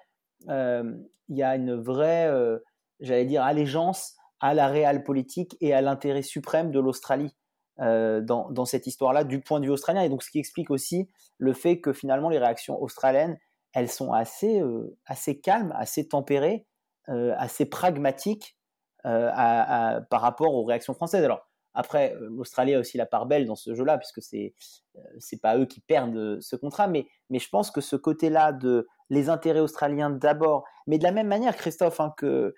euh, 0.49 0.95
il 1.28 1.37
y 1.37 1.42
a 1.42 1.56
une 1.56 1.75
vraie, 1.75 2.26
euh, 2.28 2.59
j'allais 3.00 3.25
dire, 3.25 3.42
allégeance 3.42 4.16
à 4.40 4.54
la 4.54 4.68
réelle 4.68 5.02
politique 5.02 5.56
et 5.61 5.73
à 5.73 5.80
l'intérêt 5.80 6.23
suprême 6.23 6.71
de 6.71 6.80
l'Australie 6.80 7.35
dans, 7.78 8.64
cette 8.64 8.87
histoire-là 8.87 9.25
du 9.25 9.40
point 9.40 9.61
de 9.61 9.66
vue 9.66 9.71
australien. 9.71 10.02
Et 10.02 10.09
donc, 10.09 10.23
ce 10.23 10.30
qui 10.30 10.38
explique 10.38 10.71
aussi 10.71 11.11
le 11.37 11.52
fait 11.52 11.80
que 11.80 11.92
finalement 11.92 12.30
les 12.30 12.38
réactions 12.38 12.80
australiennes, 12.83 13.38
elles 13.75 13.90
sont 13.90 14.12
assez, 14.12 14.62
assez 15.04 15.40
calmes, 15.40 15.75
assez 15.76 16.09
tempérées, 16.09 16.66
assez 17.06 17.66
pragmatique 17.66 18.56
par 19.02 20.21
rapport 20.21 20.54
aux 20.54 20.64
réactions 20.64 20.95
françaises. 20.95 21.25
Alors, 21.25 21.47
après, 21.76 22.16
l'Australie 22.18 22.75
a 22.75 22.80
aussi 22.80 22.97
la 22.97 23.04
part 23.04 23.26
belle 23.26 23.45
dans 23.45 23.54
ce 23.54 23.75
jeu-là, 23.75 23.99
puisque 23.99 24.23
c'est 24.23 24.54
n'est 24.95 25.38
pas 25.38 25.59
eux 25.59 25.66
qui 25.66 25.80
perdent 25.80 26.40
ce 26.40 26.56
contrat, 26.56 26.88
mais, 26.88 27.06
mais 27.28 27.38
je 27.38 27.50
pense 27.50 27.71
que 27.71 27.83
ce 27.83 27.97
côté-là 27.97 28.52
de 28.52 28.88
les 29.11 29.28
intérêts 29.28 29.61
australiens 29.61 30.09
d'abord, 30.09 30.64
mais 30.87 30.97
de 30.97 31.04
la 31.04 31.12
même 31.12 31.28
manière, 31.28 31.54
Christophe, 31.54 32.00
hein, 32.00 32.14
que 32.16 32.54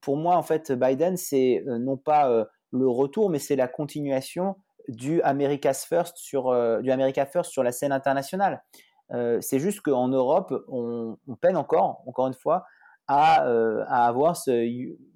pour 0.00 0.16
moi, 0.16 0.36
en 0.36 0.42
fait, 0.42 0.70
Biden, 0.70 1.16
c'est 1.16 1.64
non 1.66 1.96
pas 1.96 2.46
le 2.70 2.88
retour, 2.88 3.28
mais 3.28 3.40
c'est 3.40 3.56
la 3.56 3.66
continuation 3.66 4.54
du 4.86 5.20
America's 5.22 5.84
First 5.84 6.16
sur, 6.16 6.44
du 6.80 6.92
America 6.92 7.26
First 7.26 7.50
sur 7.50 7.64
la 7.64 7.72
scène 7.72 7.92
internationale. 7.92 8.62
c'est 9.10 9.58
juste 9.58 9.80
qu'en 9.80 10.06
Europe, 10.08 10.54
on, 10.68 11.16
peine 11.40 11.56
encore, 11.56 12.04
encore 12.06 12.28
une 12.28 12.34
fois, 12.34 12.64
à, 13.08 13.42
à 13.88 14.06
avoir 14.06 14.36
ce 14.36 14.50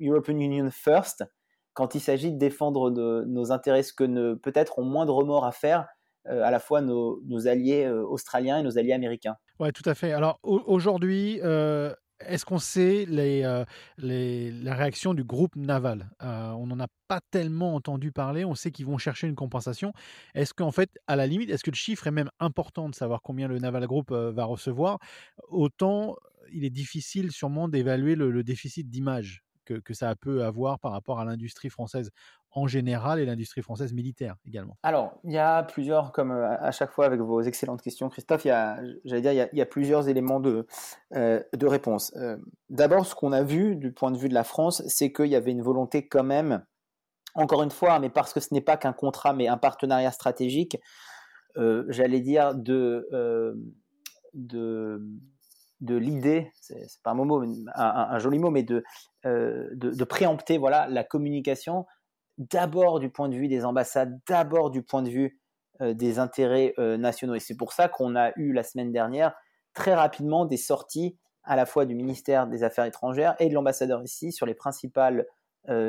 European 0.02 0.38
Union 0.38 0.68
First 0.72 1.24
quand 1.78 1.94
il 1.94 2.00
s'agit 2.00 2.32
de 2.32 2.38
défendre 2.38 2.90
nos 2.90 3.52
intérêts, 3.52 3.84
ce 3.84 3.92
que 3.92 4.34
peut-être 4.34 4.80
ont 4.80 4.84
moins 4.84 5.06
de 5.06 5.12
remords 5.12 5.44
à 5.44 5.52
faire 5.52 5.86
euh, 6.26 6.42
à 6.42 6.50
la 6.50 6.58
fois 6.58 6.80
nos, 6.80 7.46
alliés 7.46 7.84
euh, 7.84 8.04
australiens 8.04 8.58
et 8.58 8.64
nos 8.64 8.78
alliés 8.78 8.94
américains. 8.94 9.36
Oui, 9.60 9.70
tout 9.72 9.88
à 9.88 9.94
fait. 9.94 10.10
Alors 10.10 10.40
aujourd'hui, 10.42 11.38
euh, 11.44 11.94
est-ce 12.18 12.44
qu'on 12.44 12.58
sait 12.58 13.06
la 13.06 13.64
réaction 14.74 15.14
du 15.14 15.22
groupe 15.22 15.54
naval? 15.54 16.10
On 16.20 16.66
n'en 16.66 16.80
a 16.80 16.88
pas 17.06 17.20
tellement 17.30 17.76
entendu 17.76 18.10
parler. 18.10 18.44
On 18.44 18.56
sait 18.56 18.72
qu'ils 18.72 18.86
vont 18.86 18.98
chercher 18.98 19.28
une 19.28 19.36
compensation. 19.36 19.92
Est-ce 20.34 20.54
qu'en 20.54 20.72
fait, 20.72 20.90
à 21.06 21.14
la 21.14 21.28
limite, 21.28 21.48
est-ce 21.48 21.62
que 21.62 21.70
le 21.70 21.76
chiffre 21.76 22.08
est 22.08 22.10
même 22.10 22.30
important 22.40 22.88
de 22.88 22.94
savoir 22.96 23.22
combien 23.22 23.46
le 23.46 23.60
Naval 23.60 23.86
Group 23.86 24.10
va 24.10 24.44
recevoir? 24.46 24.98
Autant, 25.46 26.16
il 26.52 26.64
est 26.64 26.70
difficile 26.70 27.30
sûrement 27.30 27.68
d'évaluer 27.68 28.16
le 28.16 28.42
déficit 28.42 28.90
d'image 28.90 29.44
que, 29.76 29.94
ça 29.94 30.14
peut 30.16 30.44
avoir 30.44 30.78
par 30.78 30.92
rapport 30.92 31.20
à 31.20 31.24
l'industrie 31.24 31.70
française 31.70 32.10
en 32.52 32.66
général 32.66 33.20
et 33.20 33.26
l'industrie 33.26 33.62
française 33.62 33.92
militaire 33.92 34.36
également 34.46 34.76
Alors, 34.82 35.18
il 35.24 35.32
y 35.32 35.38
a 35.38 35.62
plusieurs, 35.62 36.12
comme 36.12 36.30
euh, 36.30 36.56
à 36.60 36.70
chaque 36.72 36.90
fois 36.90 37.06
avec 37.06 37.20
vos 37.20 37.42
excellentes 37.42 37.82
questions, 37.82 38.08
Christophe, 38.08 38.44
il 38.44 38.48
y 38.48 38.52
a, 38.52 38.80
j'allais 39.04 39.20
dire, 39.20 39.48
il 39.52 39.58
y, 39.58 39.62
a, 39.62 39.66
plusieurs 39.66 40.08
éléments 40.08 40.40
de, 40.40 40.66
euh, 41.14 41.42
réponse. 41.62 42.12
Euh, 42.16 42.36
d'abord, 42.70 43.06
ce 43.06 43.14
qu'on 43.14 43.32
a 43.32 43.42
vu 43.42 43.76
du 43.76 43.92
point 43.92 44.10
de 44.10 44.16
vue 44.16 44.28
de 44.28 44.34
la 44.34 44.44
France, 44.44 44.82
c'est 44.86 45.12
qu'il 45.12 45.26
y 45.26 45.36
avait 45.36 45.50
une 45.52 45.62
volonté 45.62 46.08
quand 46.08 46.24
même, 46.24 46.64
encore 47.34 47.62
une 47.62 47.70
fois, 47.70 47.98
mais 47.98 48.08
parce 48.10 48.32
que 48.32 48.40
ce 48.40 48.52
n'est 48.54 48.62
pas 48.62 48.76
qu'un 48.76 48.92
contrat, 48.92 49.34
mais 49.34 49.48
un 49.48 49.58
partenariat 49.58 50.10
stratégique, 50.10 50.78
j'allais 51.88 52.20
dire, 52.20 52.54
de, 52.54 53.08
de 54.32 55.02
de 55.80 55.96
l'idée, 55.96 56.50
c'est 56.60 57.02
pas 57.02 57.12
un, 57.12 57.14
mot, 57.14 57.42
un, 57.74 58.18
joli 58.18 58.38
mot, 58.38 58.50
mais 58.50 58.62
de, 58.62 58.82
euh, 59.26 59.68
de, 59.72 60.04
préempter 60.04 60.58
voilà, 60.58 60.88
la 60.88 61.04
communication 61.04 61.86
d'abord 62.36 63.00
du 63.00 63.10
point 63.10 63.28
de 63.28 63.34
vue 63.34 63.48
des 63.48 63.64
ambassades, 63.64 64.18
d'abord 64.28 64.70
du 64.70 64.82
point 64.82 65.02
de 65.02 65.10
vue 65.10 65.40
euh, 65.80 65.94
des 65.94 66.18
intérêts 66.18 66.74
euh, 66.78 66.96
nationaux. 66.96 67.34
Et 67.34 67.40
c'est 67.40 67.56
pour 67.56 67.72
ça 67.72 67.88
qu'on 67.88 68.16
a 68.16 68.32
eu 68.36 68.52
la 68.52 68.62
semaine 68.62 68.92
dernière 68.92 69.34
très 69.74 69.94
rapidement 69.94 70.46
des 70.46 70.56
sorties 70.56 71.16
à 71.44 71.54
la 71.54 71.64
fois 71.64 71.86
du 71.86 71.94
ministère 71.94 72.46
des 72.48 72.64
Affaires 72.64 72.84
étrangères 72.84 73.36
et 73.38 73.48
de 73.48 73.54
l'ambassadeur 73.54 74.02
ici 74.02 74.32
sur 74.32 74.46
les 74.46 74.54
principales 74.54 75.26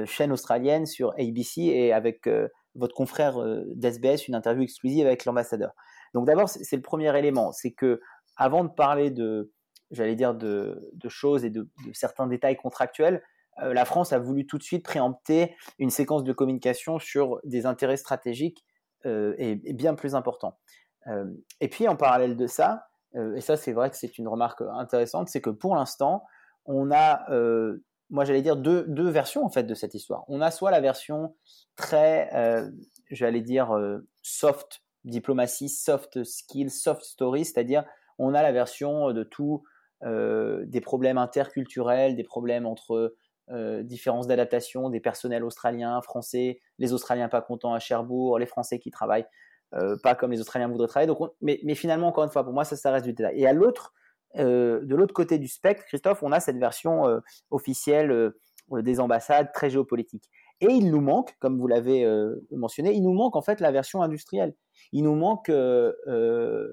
chaînes 0.06 0.34
australiennes, 0.34 0.86
sur 0.86 1.14
ABC 1.18 1.62
et 1.62 1.94
avec 1.94 2.30
votre 2.76 2.94
confrère 2.94 3.38
d'SBS, 3.76 4.28
une 4.28 4.36
interview 4.36 4.64
exclusive 4.64 5.06
avec 5.06 5.24
l'ambassadeur. 5.24 5.72
Donc 6.14 6.28
d'abord, 6.28 6.50
c'est 6.50 6.76
le 6.76 6.82
premier 6.82 7.18
élément, 7.18 7.54
c'est 7.54 7.72
que 7.72 8.02
avant 8.36 8.66
de 8.66 8.70
parler 8.70 9.10
de, 9.10 9.54
j'allais 9.92 10.16
dire, 10.16 10.36
de, 10.36 10.92
choses 11.08 11.46
et 11.46 11.50
de, 11.50 11.68
certains 11.94 12.28
détails 12.28 12.56
contractuels, 12.56 13.24
euh, 13.62 13.74
la 13.74 13.86
France 13.86 14.14
a 14.14 14.20
voulu 14.20 14.46
tout 14.46 14.58
de 14.58 14.64
suite 14.64 14.84
préempter 14.84 15.56
une 15.80 15.90
séquence 15.90 16.24
de 16.24 16.34
communication 16.34 17.00
sur 17.00 17.40
des 17.44 17.66
intérêts 17.66 17.98
stratégiques 17.98 18.66
euh, 19.06 19.34
et, 19.38 19.56
bien 19.74 19.96
plus 19.96 20.16
importants. 20.16 20.58
Euh, 21.08 21.26
et 21.60 21.70
puis, 21.70 21.88
en 21.88 21.96
parallèle 21.96 22.36
de 22.36 22.48
ça, 22.48 22.86
et 23.36 23.42
ça 23.42 23.58
c'est 23.58 23.72
vrai 23.72 23.90
que 23.90 23.96
c'est 23.96 24.20
une 24.20 24.28
remarque 24.28 24.62
intéressante, 24.62 25.30
c'est 25.30 25.42
que 25.42 25.50
pour 25.50 25.76
l'instant, 25.76 26.26
on 26.66 26.92
a, 26.92 27.26
moi 28.12 28.24
j'allais 28.24 28.44
dire, 28.44 28.56
deux, 28.56 28.86
deux, 28.88 29.10
versions 29.10 29.44
en 29.44 29.50
fait 29.50 29.64
de 29.64 29.74
cette 29.74 29.96
histoire. 29.96 30.26
On 30.28 30.42
a 30.42 30.52
soit 30.52 30.70
la 30.70 30.80
version 30.80 31.36
très, 31.76 32.30
j'allais 33.10 33.42
dire, 33.42 33.76
soft 34.22 34.84
diplomatie, 35.06 35.70
soft 35.70 36.24
skills, 36.24 36.70
soft 36.70 37.02
story, 37.02 37.46
c'est-à-dire 37.46 37.84
on 38.20 38.36
a 38.36 38.44
la 38.44 38.52
version 38.52 39.12
de 39.12 39.24
tout 39.24 39.64
des 40.02 40.82
problèmes 40.82 41.18
interculturels, 41.18 42.16
des 42.16 42.24
problèmes 42.24 42.66
entre 42.66 43.16
euh, 43.52 43.82
différences 43.82 44.28
d'adaptation 44.28 44.92
des 44.92 45.00
personnels 45.00 45.44
australiens, 45.44 46.00
français, 46.04 46.62
les 46.78 46.94
Australiens 46.94 47.30
pas 47.30 47.42
contents 47.42 47.74
à 47.74 47.80
Cherbourg, 47.80 48.38
les 48.38 48.46
Français 48.46 48.78
qui 48.78 48.92
travaillent 48.92 49.26
euh, 49.74 49.98
pas 50.04 50.14
comme 50.14 50.32
les 50.32 50.40
Australiens 50.40 50.68
voudraient 50.68 50.88
travailler. 50.88 51.08
Donc, 51.08 51.32
mais, 51.42 51.58
finalement, 51.74 52.10
encore 52.10 52.24
une 52.26 52.30
fois, 52.30 52.44
pour 52.44 52.54
moi, 52.54 52.64
ça, 52.64 52.92
reste 52.92 53.06
du 53.06 53.14
détail. 53.14 53.42
Et 53.42 53.48
à 53.48 53.54
l'autre, 53.54 53.96
de 54.36 54.96
l'autre 54.96 55.16
côté 55.16 55.40
du 55.40 55.48
spectre, 55.48 55.84
Christophe, 55.86 56.22
on 56.22 56.32
a 56.32 56.40
cette 56.40 56.58
version 56.58 57.20
officielle 57.50 58.32
des 58.72 59.00
ambassades 59.00 59.52
très 59.52 59.72
géopolitique. 59.72 60.30
Et 60.62 60.68
il 60.68 60.92
nous 60.92 61.02
manque, 61.02 61.36
comme 61.40 61.58
vous 61.58 61.66
l'avez 61.66 62.08
mentionné, 62.52 62.94
il 62.94 63.02
nous 63.02 63.14
manque 63.14 63.36
en 63.36 63.42
fait 63.42 63.60
la 63.60 63.72
version 63.72 64.04
industrielle. 64.04 64.54
Il 64.92 65.06
nous 65.06 65.16
manque 65.16 65.48
le, 65.48 66.70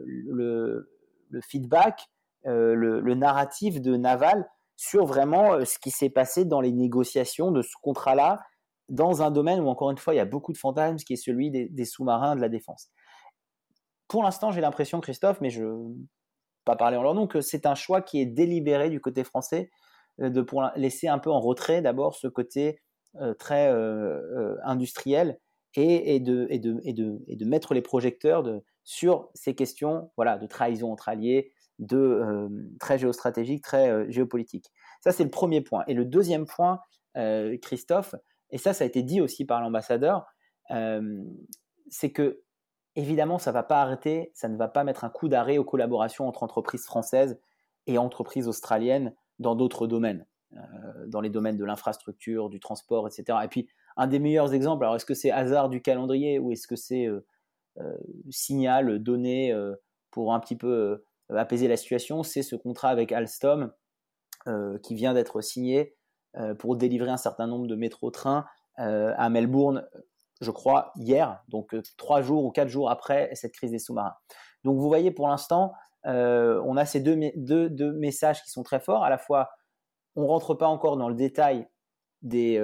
feedback 1.40 2.06
euh, 2.47 2.75
le, 2.75 3.15
narratif 3.15 3.81
de 3.81 3.97
Naval 3.97 4.49
sur 4.76 5.05
vraiment 5.05 5.55
euh, 5.55 5.65
ce 5.65 5.79
qui 5.79 5.91
s'est 5.91 6.11
passé 6.11 6.45
dans 6.45 6.61
les 6.61 6.71
négociations 6.71 7.50
de 7.50 7.62
ce 7.62 7.75
contrat-là, 7.83 8.38
dans 8.88 9.23
un 9.23 9.33
domaine 9.33 9.61
où, 9.61 9.69
encore 9.69 9.91
une 9.91 9.99
fois, 9.99 10.15
il 10.15 10.19
y 10.19 10.21
a 10.21 10.26
beaucoup 10.26 10.53
de 10.53 10.59
fantasmes, 10.59 10.97
qui 10.99 11.15
est 11.15 11.17
celui 11.17 11.50
des, 11.50 11.85
sous-marins 11.85 12.37
de 12.37 12.41
la 12.41 12.49
défense. 12.49 12.88
Pour 14.07 14.23
l'instant, 14.23 14.53
j'ai 14.53 14.61
l'impression, 14.61 15.00
Christophe, 15.00 15.41
mais 15.41 15.50
je 15.50 15.65
pas 16.65 16.76
parler 16.76 16.97
en 16.97 17.03
leur 17.03 17.15
nom, 17.15 17.26
que 17.26 17.41
c'est 17.41 17.65
un 17.65 17.76
choix 17.76 18.03
qui 18.03 18.21
est 18.21 18.26
délibéré 18.26 18.91
du 18.91 19.00
côté 19.00 19.25
français, 19.25 19.71
euh, 20.21 20.31
de 20.31 20.43
pour 20.43 20.65
laisser 20.76 21.09
un 21.09 21.19
peu 21.19 21.31
en 21.31 21.41
retrait 21.41 21.83
d'abord 21.83 22.15
ce 22.15 22.29
côté 22.29 22.81
très 23.38 23.73
industriel 24.62 25.41
et, 25.75 26.21
de, 26.21 26.47
et, 26.50 26.59
de, 26.59 26.81
et, 26.83 26.93
de, 26.93 27.19
et, 27.26 27.37
de, 27.37 27.45
mettre 27.47 27.73
les 27.73 27.81
projecteurs 27.81 28.43
de, 28.43 28.62
sur 28.85 29.31
ces 29.35 29.55
questions 29.55 30.11
voilà, 30.17 30.38
de 30.38 30.47
trahison 30.47 30.93
entre 30.93 31.09
alliés, 31.09 31.53
de 31.78 31.99
euh, 31.99 32.49
très 32.80 32.99
géostratégique, 32.99 33.62
très 33.62 33.90
euh, 33.90 34.06
géopolitique. 34.09 34.73
Ça, 35.00 35.12
c'est 35.12 35.25
le 35.25 35.30
premier 35.30 35.61
point. 35.61 35.85
Et 35.87 35.95
le 35.95 36.04
deuxième 36.04 36.47
point, 36.47 36.80
euh, 37.16 37.56
Christophe, 37.59 38.14
et 38.50 38.59
ça, 38.59 38.73
ça 38.73 38.85
a 38.85 38.87
été 38.87 39.02
dit 39.02 39.21
aussi 39.21 39.45
par 39.45 39.61
l'ambassadeur, 39.61 40.26
c'est 41.88 42.11
que 42.11 42.42
évidemment, 42.97 43.38
ça 43.38 43.50
ne 43.50 43.54
va 43.54 43.62
pas 43.62 43.83
arrêter, 43.83 44.33
ça 44.35 44.49
ne 44.49 44.56
va 44.56 44.66
pas 44.68 44.83
mettre 44.83 45.04
un 45.04 45.11
coup 45.11 45.28
d'arrêt 45.28 45.59
aux 45.59 45.64
collaborations 45.64 46.26
entre 46.26 46.42
entreprises 46.42 46.85
françaises 46.85 47.38
et 47.87 47.99
entreprises 47.99 48.49
australiennes 48.49 49.14
dans 49.38 49.54
d'autres 49.54 49.87
domaines, 49.87 50.26
dans 51.06 51.21
les 51.21 51.30
domaines 51.30 51.56
de 51.56 51.64
l'infrastructure, 51.64 52.49
du 52.49 52.59
transport, 52.59 53.06
etc. 53.06 53.38
Et 53.45 53.49
puis, 53.49 53.68
un 53.97 54.09
des 54.09 54.18
meilleurs 54.18 54.54
exemples, 54.54 54.85
alors 54.85 54.97
est-ce 54.97 55.04
que 55.04 55.14
c'est 55.14 55.30
hasard 55.30 55.68
du 55.68 55.83
calendrier 55.83 56.40
ou 56.40 56.50
est-ce 56.50 56.66
que 56.66 56.76
c'est 56.76 57.09
signal 58.30 59.00
donné 59.00 59.54
pour 60.11 60.35
un 60.35 60.40
petit 60.40 60.56
peu 60.56 61.04
apaiser 61.35 61.68
la 61.68 61.76
situation, 61.76 62.23
c'est 62.23 62.42
ce 62.42 62.56
contrat 62.56 62.88
avec 62.88 63.12
Alstom 63.12 63.73
euh, 64.47 64.78
qui 64.78 64.95
vient 64.95 65.14
d'être 65.14 65.40
signé 65.40 65.97
euh, 66.37 66.54
pour 66.54 66.76
délivrer 66.76 67.11
un 67.11 67.16
certain 67.16 67.47
nombre 67.47 67.66
de 67.66 67.75
métro-trains 67.75 68.45
à 68.78 69.30
Melbourne, 69.30 69.88
je 70.42 70.50
crois, 70.50 70.92
hier, 70.97 71.42
donc 71.49 71.75
trois 71.97 72.21
jours 72.21 72.45
ou 72.45 72.50
quatre 72.50 72.68
jours 72.68 72.90
après 72.90 73.30
cette 73.33 73.52
crise 73.52 73.71
des 73.71 73.78
sous-marins. 73.78 74.12
Donc 74.64 74.76
vous 74.76 74.87
voyez, 74.87 75.11
pour 75.11 75.28
l'instant, 75.28 75.73
on 76.04 76.76
a 76.76 76.85
ces 76.85 77.00
deux, 77.00 77.16
messages 77.95 78.42
qui 78.42 78.50
sont 78.50 78.62
très 78.62 78.80
forts. 78.80 79.02
À 79.02 79.09
la 79.09 79.16
fois, 79.16 79.49
on 80.14 80.26
rentre 80.26 80.52
pas 80.52 80.66
encore 80.66 80.99
dans 80.99 81.09
le 81.09 81.14
détail 81.14 81.66
des, 82.21 82.61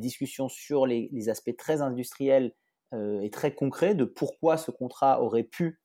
discussions 0.00 0.48
sur 0.48 0.84
les 0.84 1.28
aspects 1.28 1.56
très 1.56 1.80
industriels 1.80 2.52
et 2.92 3.30
très 3.30 3.54
concrets 3.54 3.94
de 3.94 4.04
pourquoi 4.04 4.56
ce 4.56 4.72
contrat 4.72 5.22
aurait 5.22 5.44
pu 5.44 5.80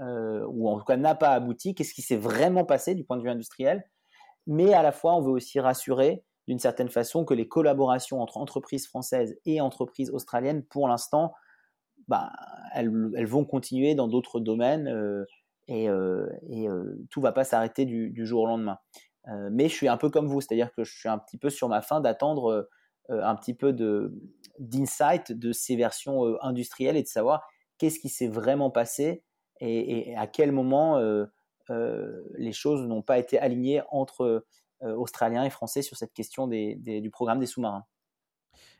euh, 0.00 0.44
ou 0.48 0.68
en 0.68 0.78
tout 0.78 0.84
cas 0.84 0.96
n'a 0.96 1.14
pas 1.14 1.30
abouti, 1.30 1.74
qu'est-ce 1.74 1.94
qui 1.94 2.02
s'est 2.02 2.16
vraiment 2.16 2.64
passé 2.64 2.96
du 2.96 3.04
point 3.04 3.16
de 3.16 3.22
vue 3.22 3.30
industriel, 3.30 3.84
mais 4.46 4.74
à 4.74 4.82
la 4.82 4.90
fois 4.90 5.14
on 5.14 5.20
veut 5.20 5.30
aussi 5.30 5.60
rassurer 5.60 6.24
d'une 6.48 6.58
certaine 6.58 6.88
façon 6.88 7.24
que 7.24 7.32
les 7.32 7.46
collaborations 7.46 8.20
entre 8.20 8.36
entreprises 8.36 8.86
françaises 8.86 9.38
et 9.46 9.60
entreprises 9.60 10.10
australiennes, 10.10 10.64
pour 10.64 10.88
l'instant, 10.88 11.32
bah, 12.08 12.32
elles, 12.74 12.90
vont 13.26 13.44
continuer 13.44 13.94
dans 13.94 14.08
d'autres 14.08 14.40
domaines 14.40 14.88
euh, 14.88 15.24
et, 15.68 15.88
euh, 15.88 16.28
et 16.50 16.66
tout 17.10 17.20
va 17.20 17.32
pas 17.32 17.44
s'arrêter 17.44 17.86
du, 17.86 18.26
jour 18.26 18.42
au 18.42 18.46
lendemain. 18.46 18.78
mais 19.52 19.68
je 19.68 19.74
suis 19.74 19.88
un 19.88 19.96
peu 19.96 20.10
comme 20.10 20.26
vous, 20.26 20.40
c'est-à-dire 20.40 20.72
que 20.74 20.84
je 20.84 20.92
suis 20.92 21.08
un 21.08 21.18
petit 21.18 21.38
peu 21.38 21.50
sur 21.50 21.68
ma 21.68 21.80
fin 21.80 22.00
d'attendre 22.00 22.68
un 23.08 23.36
petit 23.36 23.54
peu 23.54 23.72
d'insight 24.58 25.32
de 25.32 25.52
ces 25.52 25.76
versions 25.76 26.24
industrielles 26.42 26.96
et 26.96 27.02
de 27.02 27.08
savoir 27.08 27.48
qu'est-ce 27.78 27.98
qui 27.98 28.08
s'est 28.08 28.28
vraiment 28.28 28.70
passé 28.70 29.24
et, 29.64 30.14
à 30.16 30.26
quel 30.26 30.52
moment 30.52 30.98
euh, 30.98 31.26
euh, 31.70 32.22
les 32.36 32.52
choses 32.52 32.82
n'ont 32.82 33.02
pas 33.02 33.18
été 33.18 33.38
alignées 33.38 33.82
entre 33.90 34.44
australiens 34.80 35.44
et 35.44 35.50
français 35.50 35.80
sur 35.80 35.96
cette 35.96 36.12
question 36.12 36.46
du 36.46 37.10
programme 37.10 37.38
des 37.38 37.46
sous-marins? 37.46 37.86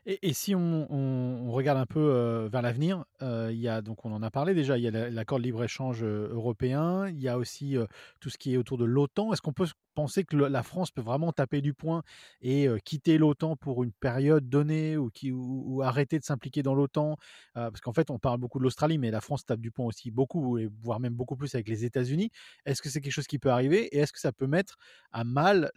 Et, 0.05 0.33
si 0.33 0.53
on, 0.53 1.51
regarde 1.51 1.79
un 1.79 1.87
peu 1.87 2.47
vers 2.51 2.61
l'avenir, 2.61 3.05
donc 3.21 4.05
on 4.05 4.11
en 4.11 4.21
a 4.21 4.29
parlé 4.29 4.53
déjà, 4.53 4.77
il 4.77 4.83
y 4.83 4.87
a 4.87 5.09
l'accord 5.09 5.39
de 5.39 5.43
libre 5.43 5.63
échange 5.63 6.03
européen, 6.03 7.07
il 7.07 7.19
y 7.19 7.27
a 7.27 7.39
aussi 7.39 7.75
tout 8.19 8.29
ce 8.29 8.37
qui 8.37 8.53
est 8.53 8.57
autour 8.57 8.77
de 8.77 8.85
l'OTAN. 8.85 9.33
Est-ce 9.33 9.41
qu'on 9.41 9.53
peut 9.53 9.65
penser 9.95 10.23
que 10.23 10.35
la 10.35 10.63
France 10.63 10.91
peut 10.91 11.01
vraiment 11.01 11.31
taper 11.31 11.61
du 11.61 11.73
poing 11.73 12.03
et 12.41 12.67
quitter 12.83 13.17
l'OTAN 13.17 13.55
pour 13.55 13.83
une 13.83 13.91
période 13.91 14.47
donnée 14.47 14.97
ou, 14.97 15.81
arrêter 15.81 16.19
de 16.19 16.23
s'impliquer 16.23 16.61
dans 16.61 16.75
l'OTAN 16.75 17.17
Parce 17.53 17.81
qu'en 17.81 17.93
fait, 17.93 18.11
on 18.11 18.19
parle 18.19 18.39
beaucoup 18.39 18.59
de 18.59 18.63
l'Australie, 18.63 18.97
mais 18.97 19.09
la 19.09 19.21
France 19.21 19.45
tape 19.45 19.61
du 19.61 19.71
poing 19.71 19.85
aussi 19.85 20.11
beaucoup, 20.11 20.59
voire 20.83 20.99
même 20.99 21.13
beaucoup 21.13 21.35
plus 21.35 21.55
avec 21.55 21.67
les 21.67 21.85
États-Unis. 21.85 22.29
Est-ce 22.65 22.81
que 22.81 22.89
c'est 22.89 23.01
quelque 23.01 23.13
chose 23.13 23.27
qui 23.27 23.39
peut 23.39 23.49
arriver 23.49 23.85
et 23.95 23.99
est-ce 23.99 24.13
que 24.13 24.19
ça 24.19 24.31
peut 24.31 24.47
mettre 24.47 24.77
à 25.11 25.23
mal 25.23 25.71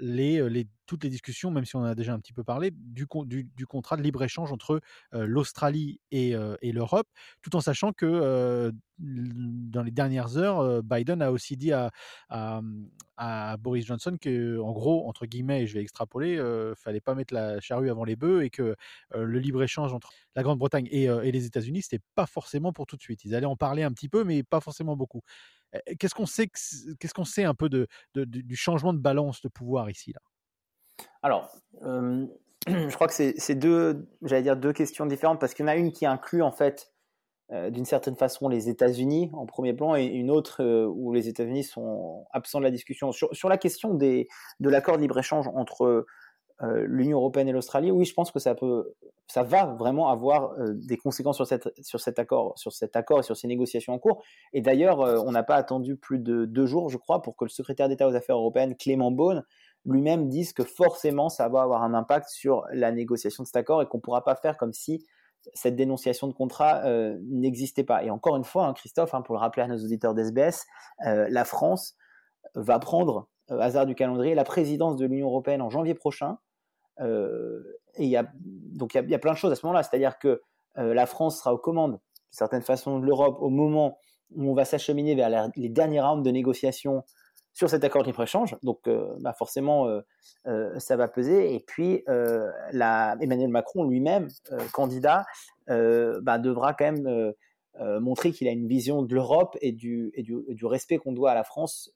toutes 0.86 1.04
les 1.04 1.10
discussions, 1.10 1.50
même 1.50 1.64
si 1.64 1.76
on 1.76 1.80
en 1.80 1.84
a 1.84 1.94
déjà 1.94 2.12
un 2.12 2.18
petit 2.18 2.32
peu 2.32 2.44
parlé, 2.44 2.70
du, 2.72 3.06
contrat 3.06 3.96
de 3.96 4.02
libre-échange 4.02 4.52
entre 4.52 4.80
l'Australie 5.12 6.00
et, 6.10 6.34
et 6.62 6.72
l'Europe, 6.72 7.08
tout 7.42 7.54
en 7.56 7.60
sachant 7.60 7.92
que 7.92 8.72
dans 8.98 9.82
les 9.82 9.90
dernières 9.90 10.36
heures, 10.36 10.82
Biden 10.82 11.22
a 11.22 11.30
aussi 11.30 11.56
dit 11.56 11.72
à, 11.72 11.90
à, 12.28 13.56
Boris 13.58 13.86
Johnson 13.86 14.16
que, 14.20 14.58
en 14.60 14.72
gros, 14.72 15.08
entre 15.08 15.26
guillemets, 15.26 15.62
et 15.62 15.66
je 15.66 15.74
vais 15.74 15.82
extrapoler, 15.82 16.36
ne 16.36 16.74
fallait 16.76 17.00
pas 17.00 17.14
mettre 17.14 17.34
la 17.34 17.60
charrue 17.60 17.90
avant 17.90 18.04
les 18.04 18.16
bœufs 18.16 18.44
et 18.44 18.50
que 18.50 18.74
le 19.14 19.38
libre-échange 19.38 19.92
entre 19.94 20.10
la 20.34 20.42
Grande-Bretagne 20.42 20.88
et, 20.90 21.08
les 21.30 21.46
États-Unis, 21.46 21.82
c'était 21.82 22.02
pas 22.14 22.26
forcément 22.26 22.72
pour 22.72 22.86
tout 22.86 22.96
de 22.96 23.02
suite. 23.02 23.24
Ils 23.24 23.34
allaient 23.34 23.46
en 23.46 23.56
parler 23.56 23.82
un 23.82 23.92
petit 23.92 24.08
peu, 24.08 24.24
mais 24.24 24.42
pas 24.42 24.60
forcément 24.60 24.96
beaucoup. 24.96 25.22
Qu'est-ce 25.98 26.14
qu'on 26.14 26.26
sait, 26.26 26.48
qu'est-ce 26.98 27.14
qu'on 27.14 27.24
sait 27.24 27.44
un 27.44 27.54
peu 27.54 27.68
de, 27.68 27.86
du 28.14 28.56
changement 28.56 28.92
de 28.92 28.98
balance 28.98 29.42
de 29.42 29.48
pouvoir 29.48 29.90
ici 29.90 30.12
là? 30.12 30.20
Alors, 31.22 31.54
je 32.66 32.94
crois 32.94 33.06
que 33.08 33.14
c'est 33.14 33.54
deux, 33.54 34.08
j'allais 34.22 34.42
dire 34.42 34.56
deux 34.56 34.72
questions 34.72 35.06
différentes 35.06 35.40
parce 35.40 35.54
qu'il 35.54 35.64
y 35.64 35.68
en 35.68 35.72
a 35.72 35.76
une 35.76 35.92
qui 35.92 36.06
inclut 36.06 36.42
en 36.42 36.52
fait 36.52 36.92
euh, 37.50 37.70
d'une 37.70 37.86
certaine 37.86 38.14
façon 38.14 38.48
les 38.48 38.68
États-Unis 38.68 39.30
en 39.32 39.46
premier 39.46 39.72
plan 39.72 39.96
et 39.96 40.04
une 40.04 40.30
autre 40.30 40.62
euh, 40.62 40.86
où 40.86 41.14
les 41.14 41.28
États-Unis 41.28 41.64
sont 41.64 42.26
absents 42.30 42.58
de 42.58 42.64
la 42.64 42.70
discussion. 42.70 43.10
Sur, 43.10 43.34
sur 43.34 43.48
la 43.48 43.56
question 43.56 43.94
des, 43.94 44.28
de 44.60 44.68
l'accord 44.68 44.96
de 44.96 45.00
libre-échange 45.00 45.48
entre 45.54 46.06
euh, 46.62 46.84
l'Union 46.86 47.16
européenne 47.16 47.48
et 47.48 47.52
l'Australie, 47.52 47.90
oui, 47.90 48.04
je 48.04 48.12
pense 48.12 48.30
que 48.32 48.38
ça, 48.38 48.54
peut, 48.54 48.92
ça 49.28 49.44
va 49.44 49.64
vraiment 49.64 50.08
avoir 50.10 50.56
des 50.74 50.98
conséquences 50.98 51.36
sur, 51.36 51.46
cette, 51.46 51.70
sur, 51.82 52.00
cet 52.00 52.18
accord, 52.18 52.52
sur 52.58 52.70
cet 52.70 52.96
accord 52.96 53.20
et 53.20 53.22
sur 53.22 53.36
ces 53.36 53.48
négociations 53.48 53.94
en 53.94 53.98
cours. 53.98 54.22
Et 54.52 54.60
d'ailleurs, 54.60 54.98
on 54.98 55.30
n'a 55.30 55.42
pas 55.42 55.54
attendu 55.54 55.96
plus 55.96 56.18
de 56.18 56.44
deux 56.44 56.66
jours, 56.66 56.90
je 56.90 56.98
crois, 56.98 57.22
pour 57.22 57.36
que 57.36 57.44
le 57.44 57.50
secrétaire 57.50 57.88
d'État 57.88 58.06
aux 58.08 58.14
Affaires 58.14 58.36
européennes, 58.36 58.74
Clément 58.76 59.10
Beaune, 59.12 59.44
lui-même 59.86 60.28
dise 60.28 60.52
que 60.52 60.64
forcément 60.64 61.28
ça 61.28 61.48
va 61.48 61.62
avoir 61.62 61.82
un 61.82 61.94
impact 61.94 62.28
sur 62.28 62.64
la 62.72 62.92
négociation 62.92 63.44
de 63.44 63.46
cet 63.46 63.56
accord 63.56 63.80
et 63.80 63.86
qu'on 63.86 63.98
ne 63.98 64.02
pourra 64.02 64.24
pas 64.24 64.34
faire 64.34 64.56
comme 64.58 64.72
si 64.72 65.06
cette 65.54 65.76
dénonciation 65.76 66.28
de 66.28 66.32
contrat 66.32 66.84
euh, 66.84 67.18
n'existait 67.22 67.84
pas. 67.84 68.04
Et 68.04 68.10
encore 68.10 68.36
une 68.36 68.44
fois, 68.44 68.66
hein, 68.66 68.74
Christophe, 68.74 69.14
hein, 69.14 69.22
pour 69.22 69.34
le 69.34 69.40
rappeler 69.40 69.62
à 69.62 69.66
nos 69.66 69.76
auditeurs 69.76 70.14
d'SBS, 70.14 70.66
euh, 71.06 71.26
la 71.30 71.44
France 71.44 71.96
va 72.54 72.78
prendre, 72.78 73.28
euh, 73.50 73.58
hasard 73.58 73.86
du 73.86 73.94
calendrier, 73.94 74.34
la 74.34 74.44
présidence 74.44 74.96
de 74.96 75.06
l'Union 75.06 75.28
européenne 75.28 75.62
en 75.62 75.70
janvier 75.70 75.94
prochain. 75.94 76.38
et 77.00 78.04
il 78.04 78.08
y 78.08 78.16
a 78.16 78.26
donc 78.34 78.94
il 78.94 79.10
y, 79.10 79.14
a 79.14 79.18
plein 79.18 79.32
de 79.32 79.36
choses 79.36 79.52
à 79.52 79.54
ce 79.54 79.64
moment-là. 79.66 79.82
C'est-à-dire 79.82 80.18
que 80.18 80.42
la 80.76 81.06
France 81.06 81.38
sera 81.38 81.52
aux 81.54 81.58
commandes, 81.58 81.92
d'une 81.92 82.00
certaine 82.30 82.62
façon, 82.62 82.98
de 82.98 83.06
l'Europe 83.06 83.38
au 83.40 83.50
moment 83.50 83.98
où 84.34 84.50
on 84.50 84.54
va 84.54 84.64
s'acheminer 84.64 85.14
vers 85.14 85.50
les 85.56 85.68
derniers 85.68 86.00
rounds 86.00 86.24
de 86.24 86.30
négociation 86.30 87.04
sur 87.58 87.68
cet 87.68 87.82
accord 87.82 88.02
de 88.02 88.06
libre-échange. 88.06 88.54
Donc, 88.62 88.86
euh, 88.86 89.16
bah 89.18 89.32
forcément, 89.32 89.88
euh, 89.88 90.00
euh, 90.46 90.78
ça 90.78 90.96
va 90.96 91.08
peser. 91.08 91.56
Et 91.56 91.58
puis, 91.58 92.04
Emmanuel 92.06 93.48
Macron 93.48 93.82
lui-même, 93.82 94.28
candidat, 94.72 95.26
bah, 95.66 96.38
devra 96.38 96.72
quand 96.72 96.92
même 96.92 97.34
montrer 98.00 98.30
qu'il 98.30 98.46
a 98.46 98.52
une 98.52 98.68
vision 98.68 99.02
de 99.02 99.12
l'Europe 99.12 99.58
et 99.60 99.72
du, 99.72 100.12
respect 100.62 100.98
qu'on 100.98 101.12
doit 101.12 101.32
à 101.32 101.34
la 101.34 101.42
France 101.42 101.90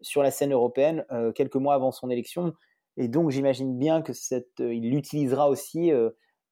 sur 0.00 0.24
la 0.24 0.32
scène 0.32 0.52
européenne 0.52 1.04
quelques 1.36 1.56
mois 1.56 1.74
avant 1.74 1.92
son 1.92 2.10
élection. 2.10 2.52
Et 2.96 3.06
donc, 3.06 3.30
j'imagine 3.30 3.78
bien 3.78 4.02
que 4.02 4.12
il 4.58 4.90
l'utilisera 4.90 5.48
aussi 5.48 5.92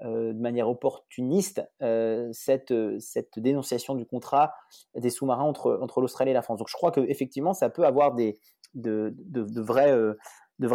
de 0.03 0.41
manière 0.41 0.69
opportuniste 0.69 1.63
euh, 1.83 2.31
cette, 2.33 2.73
cette 3.01 3.39
dénonciation 3.39 3.95
du 3.95 4.07
contrat 4.07 4.55
des 4.95 5.11
sous-marins 5.11 5.45
entre, 5.45 6.01
l'Australie 6.01 6.31
et 6.31 6.35
la 6.35 6.43
France. 6.43 6.59
Donc 6.59 6.69
je 6.69 6.77
crois 6.77 6.91
qu'effectivement, 6.91 7.53
ça 7.53 7.69
peut 7.69 7.85
avoir 7.85 8.15
des, 8.15 8.39
de, 8.75 9.15
vraies, 9.61 9.93
euh, 9.93 10.15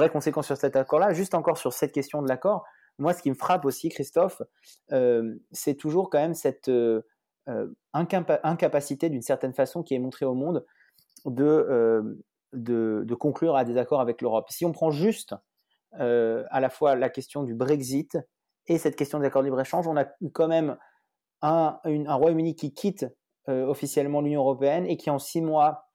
conséquences 0.10 0.46
sur 0.46 0.58
cet 0.58 0.76
accord-là. 0.76 1.14
Juste 1.14 1.34
encore 1.34 1.58
sur 1.58 1.74
cette 1.74 1.92
question 1.92 2.22
de 2.22 2.28
l'accord, 2.28 2.66
moi, 2.98 3.14
ce 3.14 3.22
qui 3.22 3.30
me 3.30 3.36
frappe 3.36 3.66
aussi, 3.66 3.90
Christophe, 3.90 4.42
c'est 5.52 5.76
toujours 5.76 6.10
quand 6.10 6.20
même 6.20 6.34
cette 6.34 6.72
incapacité, 7.94 9.10
d'une 9.10 9.22
certaine 9.22 9.54
façon, 9.54 9.84
qui 9.84 9.96
est 9.96 10.00
montrée 10.00 10.26
au 10.26 10.34
monde 10.34 10.66
de, 11.26 12.16
de, 12.54 13.04
de 13.06 13.16
conclure 13.16 13.58
à 13.58 13.66
des 13.66 13.78
accords 13.78 14.00
avec 14.00 14.22
l'Europe. 14.22 14.46
Si 14.50 14.66
on 14.66 14.72
prend 14.72 14.92
juste 14.92 15.36
à 15.92 16.60
la 16.62 16.70
fois 16.70 16.96
la 16.96 17.10
question 17.10 17.44
du 17.44 17.54
Brexit, 17.54 18.18
et 18.67 18.78
cette 18.78 18.95
question 18.95 19.19
de 19.19 19.23
l'accord 19.23 19.41
de 19.41 19.47
libre-échange, 19.47 19.88
on 19.88 19.97
a 19.97 20.06
quand 20.34 20.47
même 20.47 20.78
un, 21.41 21.80
Royaume-Uni 21.84 22.56
qui 22.56 22.73
quitte 22.73 23.06
euh, 23.49 23.65
officiellement 23.65 24.21
l'Union 24.21 24.41
européenne 24.41 24.86
et 24.88 24.97
qui 24.97 25.10
en 25.10 25.19
six 25.19 25.41
mois 25.41 25.88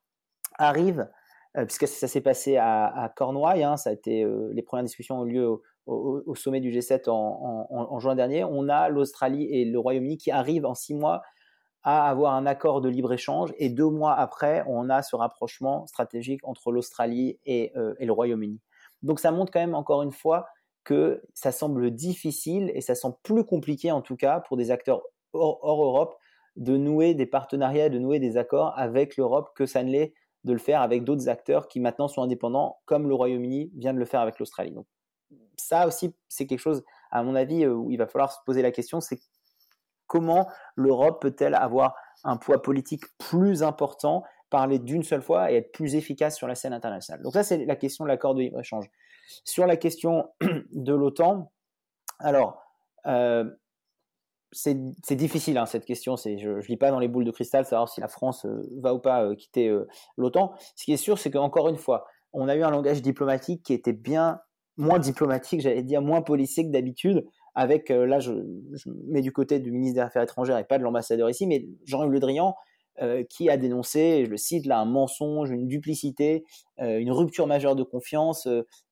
arrive, 0.57 1.09
euh, 1.57 1.65
puisque 1.65 1.87
ça 1.87 2.07
s'est 2.07 2.21
passé 2.21 2.57
à, 2.57 3.11
Cornouailles, 3.15 3.63
hein, 3.63 3.77
ça 3.77 3.89
a 3.89 3.93
été, 3.93 4.23
euh, 4.23 4.49
les 4.53 4.61
premières 4.61 4.85
discussions 4.85 5.19
ont 5.19 5.23
lieu 5.23 5.61
au, 5.87 6.35
sommet 6.35 6.61
du 6.61 6.69
G7 6.69 7.09
en, 7.09 7.99
juin 7.99 8.15
dernier, 8.15 8.45
on 8.45 8.69
a 8.69 8.87
l'Australie 8.87 9.47
et 9.51 9.65
le 9.65 9.77
Royaume-Uni 9.79 10.17
qui 10.17 10.31
arrivent 10.31 10.65
en 10.65 10.75
six 10.75 10.93
mois 10.93 11.21
à 11.83 12.07
avoir 12.07 12.35
un 12.35 12.45
accord 12.45 12.79
de 12.79 12.87
libre-échange 12.87 13.51
et 13.57 13.69
deux 13.69 13.89
mois 13.89 14.13
après, 14.13 14.63
on 14.67 14.89
a 14.89 15.01
ce 15.01 15.15
rapprochement 15.15 15.87
stratégique 15.87 16.39
entre 16.43 16.71
l'Australie 16.71 17.39
et, 17.45 17.73
et 17.99 18.05
le 18.05 18.13
Royaume-Uni. 18.13 18.61
Donc 19.01 19.19
ça 19.19 19.31
montre 19.31 19.51
quand 19.51 19.59
même 19.59 19.73
encore 19.73 20.03
une 20.03 20.11
fois 20.11 20.45
que 20.83 21.21
ça 21.33 21.51
semble 21.51 21.91
difficile 21.91 22.71
et 22.73 22.81
ça 22.81 22.95
semble 22.95 23.15
plus 23.23 23.43
compliqué 23.43 23.91
en 23.91 24.01
tout 24.01 24.15
cas 24.15 24.39
pour 24.39 24.57
des 24.57 24.71
acteurs 24.71 25.01
hors, 25.33 25.59
Europe 25.63 26.15
de 26.55 26.75
nouer 26.75 27.13
des 27.13 27.25
partenariats, 27.25 27.89
de 27.89 27.99
nouer 27.99 28.19
des 28.19 28.37
accords 28.37 28.73
avec 28.77 29.15
l'Europe 29.17 29.51
que 29.55 29.65
ça 29.65 29.83
ne 29.83 29.91
l'est 29.91 30.13
de 30.43 30.53
le 30.53 30.59
faire 30.59 30.81
avec 30.81 31.03
d'autres 31.03 31.29
acteurs 31.29 31.67
qui 31.67 31.79
maintenant 31.79 32.07
sont 32.07 32.23
indépendants, 32.23 32.79
comme 32.85 33.07
le 33.07 33.13
Royaume-Uni 33.13 33.71
vient 33.75 33.93
de 33.93 33.99
le 33.99 34.05
faire 34.05 34.21
avec 34.21 34.39
l'Australie. 34.39 34.71
Donc 34.71 34.87
ça 35.55 35.87
aussi, 35.87 36.15
c'est 36.27 36.47
quelque 36.47 36.59
chose, 36.59 36.83
à 37.11 37.23
mon 37.23 37.35
avis, 37.35 37.63
euh, 37.63 37.73
où 37.73 37.91
il 37.91 37.97
va 37.97 38.07
falloir 38.07 38.31
se 38.31 38.39
poser 38.45 38.61
la 38.61 38.71
question, 38.71 38.99
c'est 38.99 39.19
comment 40.07 40.49
l'Europe 40.75 41.21
peut-elle 41.21 41.55
avoir 41.55 41.95
un 42.23 42.37
poids 42.37 42.61
politique 42.61 43.03
plus 43.17 43.63
important, 43.63 44.23
parler 44.49 44.79
d'une 44.79 45.03
seule 45.03 45.21
fois 45.21 45.51
et 45.51 45.55
être 45.55 45.71
plus 45.71 45.95
efficace 45.95 46.35
sur 46.35 46.47
la 46.47 46.55
scène 46.55 46.73
internationale. 46.73 47.23
Donc 47.23 47.33
ça, 47.33 47.43
c'est 47.43 47.65
la 47.65 47.75
question 47.75 48.03
de 48.03 48.09
l'accord 48.09 48.35
de 48.35 48.41
libre-échange. 48.41 48.89
Sur 49.43 49.65
la 49.65 49.77
question 49.77 50.29
de 50.71 50.93
l'OTAN, 50.93 51.51
alors, 52.19 52.61
euh, 53.07 53.45
c'est 54.51 55.15
difficile 55.15 55.57
hein, 55.57 55.65
cette 55.65 55.85
question. 55.85 56.15
Je 56.17 56.29
ne 56.29 56.61
lis 56.61 56.77
pas 56.77 56.91
dans 56.91 56.99
les 56.99 57.07
boules 57.07 57.25
de 57.25 57.31
cristal 57.31 57.65
savoir 57.65 57.89
si 57.89 58.01
la 58.01 58.07
France 58.07 58.45
euh, 58.45 58.61
va 58.81 58.93
ou 58.93 58.99
pas 58.99 59.23
euh, 59.23 59.35
quitter 59.35 59.75
l'OTAN. 60.17 60.53
Ce 60.75 60.83
qui 60.83 60.93
est 60.93 60.97
sûr, 60.97 61.17
c'est 61.17 61.31
qu'encore 61.31 61.69
une 61.69 61.77
fois, 61.77 62.05
on 62.33 62.47
a 62.47 62.55
eu 62.55 62.63
un 62.63 62.71
langage 62.71 63.01
diplomatique 63.01 63.63
qui 63.63 63.73
était 63.73 63.93
bien 63.93 64.39
moins 64.77 64.99
diplomatique, 64.99 65.61
j'allais 65.61 65.83
dire 65.83 66.01
moins 66.01 66.21
policier 66.21 66.65
que 66.65 66.71
d'habitude. 66.71 67.25
Avec, 67.53 67.89
là, 67.89 68.19
je, 68.19 68.31
mets 69.09 69.21
du 69.21 69.33
côté 69.33 69.59
du 69.59 69.71
ministre 69.71 69.95
des 69.95 70.01
Affaires 70.01 70.23
étrangères 70.23 70.57
et 70.57 70.63
pas 70.63 70.77
de 70.77 70.83
l'ambassadeur 70.83 71.29
ici, 71.29 71.47
mais 71.47 71.67
Jean-Yves 71.85 72.11
Le 72.11 72.19
Drian, 72.21 72.55
euh, 73.01 73.23
qui 73.23 73.49
a 73.49 73.57
dénoncé, 73.57 74.25
je 74.25 74.29
le 74.29 74.37
cite 74.37 74.65
là, 74.65 74.79
un 74.79 74.85
mensonge, 74.85 75.49
une 75.49 75.67
duplicité, 75.67 76.43
euh, 76.81 76.99
une 76.99 77.11
rupture 77.11 77.47
majeure 77.47 77.75
de 77.75 77.83
confiance, 77.83 78.47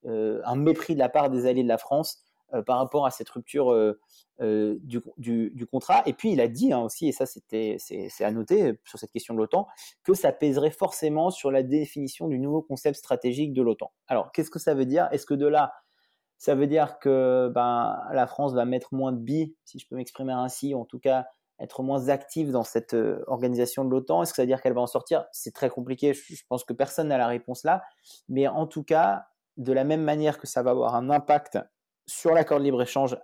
euh, 0.06 0.40
un 0.44 0.56
mépris 0.56 0.94
de 0.94 0.98
la 0.98 1.10
part 1.10 1.28
des 1.28 1.46
alliés 1.46 1.62
de 1.62 1.68
la 1.68 1.78
France 1.78 2.24
par 2.66 2.78
rapport 2.78 3.06
à 3.06 3.12
cette 3.12 3.28
rupture 3.28 3.72
du, 4.40 5.66
contrat. 5.70 6.02
Et 6.06 6.12
puis 6.12 6.32
il 6.32 6.40
a 6.40 6.48
dit 6.48 6.72
hein, 6.72 6.80
aussi, 6.80 7.06
et 7.06 7.12
ça 7.12 7.24
c'était 7.24 7.76
c'est 7.78 8.24
à 8.24 8.32
noter 8.32 8.72
sur 8.84 8.98
cette 8.98 9.12
question 9.12 9.34
de 9.34 9.38
l'OTAN, 9.38 9.68
que 10.02 10.14
ça 10.14 10.32
pèserait 10.32 10.72
forcément 10.72 11.30
sur 11.30 11.52
la 11.52 11.62
définition 11.62 12.26
du 12.26 12.40
nouveau 12.40 12.60
concept 12.60 12.96
stratégique 12.96 13.52
de 13.52 13.62
l'OTAN. 13.62 13.92
Alors 14.08 14.32
qu'est-ce 14.32 14.50
que 14.50 14.58
ça 14.58 14.74
veut 14.74 14.86
dire? 14.86 15.08
Est-ce 15.12 15.26
que 15.26 15.34
de 15.34 15.46
là 15.46 15.72
ça 16.38 16.54
veut 16.54 16.66
dire 16.66 16.98
que 16.98 17.52
ben, 17.54 18.00
la 18.12 18.26
France 18.26 18.54
va 18.54 18.64
mettre 18.64 18.94
moins 18.94 19.12
de 19.12 19.18
billes, 19.18 19.54
si 19.66 19.78
je 19.78 19.86
peux 19.86 19.94
m'exprimer 19.94 20.32
ainsi, 20.32 20.74
en 20.74 20.86
tout 20.86 20.98
cas 20.98 21.26
être 21.60 21.82
moins 21.82 22.08
active 22.08 22.50
dans 22.50 22.64
cette 22.64 22.94
euh, 22.94 23.22
organisation 23.26 23.84
de 23.84 23.90
l'OTAN 23.90 24.22
Est-ce 24.22 24.32
que 24.32 24.36
ça 24.36 24.42
veut 24.42 24.46
dire 24.46 24.62
qu'elle 24.62 24.72
va 24.72 24.80
en 24.80 24.86
sortir? 24.86 25.26
C'est 25.32 25.54
très 25.54 25.68
compliqué. 25.68 26.14
Je, 26.14 26.42
pense 26.48 26.64
que 26.64 26.72
personne 26.72 27.08
n'a 27.08 27.18
la 27.18 27.26
réponse 27.26 27.64
là. 27.64 27.82
Mais 28.28 28.48
en 28.48 28.66
tout 28.66 28.82
cas, 28.82 29.26
de 29.56 29.72
la 29.72 29.84
même 29.84 30.02
manière 30.02 30.38
que 30.38 30.46
ça 30.46 30.62
va 30.62 30.70
avoir 30.70 30.94
un 30.94 31.10
impact 31.10 31.58
sur 32.06 32.32
l'accord 32.32 32.58
de 32.58 32.64
libre-échange 32.64 33.16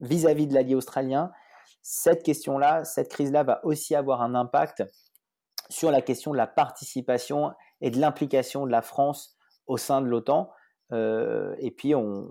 vis-à-vis 0.00 0.46
de 0.46 0.54
l'allié 0.54 0.74
australien, 0.74 1.30
cette 1.82 2.22
question-là, 2.22 2.84
cette 2.84 3.08
crise-là 3.08 3.42
va 3.42 3.64
aussi 3.64 3.94
avoir 3.94 4.22
un 4.22 4.34
impact 4.34 4.82
sur 5.68 5.90
la 5.90 6.00
question 6.00 6.32
de 6.32 6.36
la 6.36 6.46
participation 6.46 7.52
et 7.80 7.90
de 7.90 8.00
l'implication 8.00 8.66
de 8.66 8.70
la 8.70 8.82
France 8.82 9.36
au 9.66 9.76
sein 9.76 10.00
de 10.00 10.06
l'OTAN. 10.06 10.50
Et 10.92 11.74
puis 11.76 11.94
on, 11.94 12.30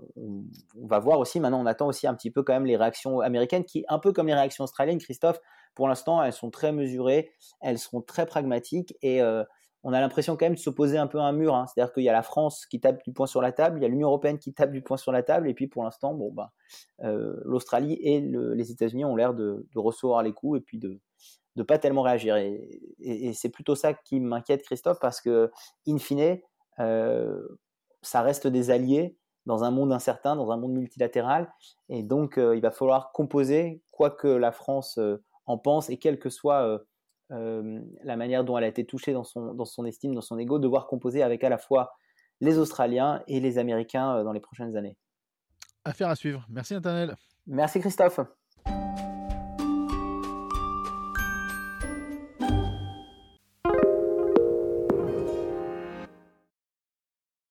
va 0.82 0.98
voir 0.98 1.18
aussi, 1.18 1.40
maintenant 1.40 1.60
on 1.60 1.66
attend 1.66 1.86
aussi 1.86 2.06
un 2.06 2.14
petit 2.14 2.30
peu 2.30 2.42
quand 2.42 2.54
même 2.54 2.66
les 2.66 2.76
réactions 2.76 3.20
américaines 3.20 3.64
qui, 3.64 3.84
un 3.88 3.98
peu 3.98 4.12
comme 4.12 4.26
les 4.26 4.34
réactions 4.34 4.64
australiennes, 4.64 4.98
Christophe, 4.98 5.40
pour 5.74 5.88
l'instant 5.88 6.22
elles 6.22 6.32
sont 6.32 6.50
très 6.50 6.72
mesurées, 6.72 7.30
elles 7.60 7.78
seront 7.78 8.00
très 8.00 8.26
pragmatiques 8.26 8.96
et 9.02 9.20
on 9.88 9.92
a 9.92 10.00
l'impression 10.00 10.36
quand 10.36 10.46
même 10.46 10.56
de 10.56 10.58
s'opposer 10.58 10.98
un 10.98 11.06
peu 11.06 11.20
à 11.20 11.22
un 11.22 11.32
mur. 11.32 11.54
Hein. 11.54 11.66
C'est-à-dire 11.68 11.92
qu'il 11.92 12.02
y 12.02 12.08
a 12.08 12.12
la 12.12 12.24
France 12.24 12.66
qui 12.66 12.80
tape 12.80 13.04
du 13.04 13.12
poing 13.12 13.28
sur 13.28 13.40
la 13.40 13.52
table, 13.52 13.78
il 13.78 13.82
y 13.82 13.84
a 13.84 13.88
l'Union 13.88 14.08
européenne 14.08 14.36
qui 14.36 14.52
tape 14.52 14.72
du 14.72 14.82
poing 14.82 14.96
sur 14.96 15.12
la 15.12 15.22
table, 15.22 15.48
et 15.48 15.54
puis 15.54 15.68
pour 15.68 15.84
l'instant, 15.84 16.12
bon, 16.12 16.32
bah, 16.32 16.50
l'Australie 17.44 17.96
et 18.02 18.20
les 18.20 18.72
États-Unis 18.72 19.04
ont 19.04 19.14
l'air 19.14 19.32
de, 19.32 19.64
recevoir 19.76 20.24
les 20.24 20.32
coups 20.32 20.58
et 20.58 20.60
puis 20.60 20.78
de 20.78 21.00
ne 21.54 21.62
pas 21.62 21.78
tellement 21.78 22.02
réagir. 22.02 22.36
Et, 22.36 23.32
c'est 23.32 23.48
plutôt 23.50 23.76
ça 23.76 23.94
qui 23.94 24.18
m'inquiète, 24.18 24.64
Christophe, 24.64 24.98
parce 25.00 25.20
que, 25.20 25.52
in 25.86 25.98
fine, 25.98 26.40
ça 28.06 28.22
reste 28.22 28.46
des 28.46 28.70
alliés 28.70 29.16
dans 29.46 29.64
un 29.64 29.70
monde 29.70 29.92
incertain, 29.92 30.34
dans 30.34 30.50
un 30.50 30.56
monde 30.56 30.72
multilatéral, 30.72 31.52
et 31.88 32.02
donc 32.02 32.36
il 32.36 32.60
va 32.60 32.72
falloir 32.72 33.12
composer, 33.12 33.80
quoi 33.92 34.10
que 34.10 34.26
la 34.26 34.50
France 34.50 34.98
en 35.44 35.58
pense, 35.58 35.88
et 35.88 35.98
quel 35.98 36.18
que 36.18 36.30
soit 36.30 36.80
euh, 37.32 37.80
la 38.04 38.16
manière 38.16 38.44
dont 38.44 38.56
elle 38.56 38.64
a 38.64 38.68
été 38.68 38.86
touchée 38.86 39.12
dans 39.12 39.24
son, 39.24 39.52
dans 39.54 39.64
son 39.64 39.84
estime, 39.84 40.14
dans 40.14 40.20
son 40.20 40.38
ego, 40.38 40.60
devoir 40.60 40.86
composer 40.86 41.22
avec 41.22 41.42
à 41.42 41.48
la 41.48 41.58
fois 41.58 41.96
les 42.40 42.58
Australiens 42.58 43.22
et 43.26 43.40
les 43.40 43.58
Américains 43.58 44.18
euh, 44.18 44.24
dans 44.24 44.32
les 44.32 44.40
prochaines 44.40 44.76
années. 44.76 44.96
Affaire 45.84 46.08
à 46.08 46.14
suivre. 46.14 46.46
Merci 46.48 46.74
Nathaniel. 46.74 47.16
Merci 47.46 47.80
Christophe. 47.80 48.20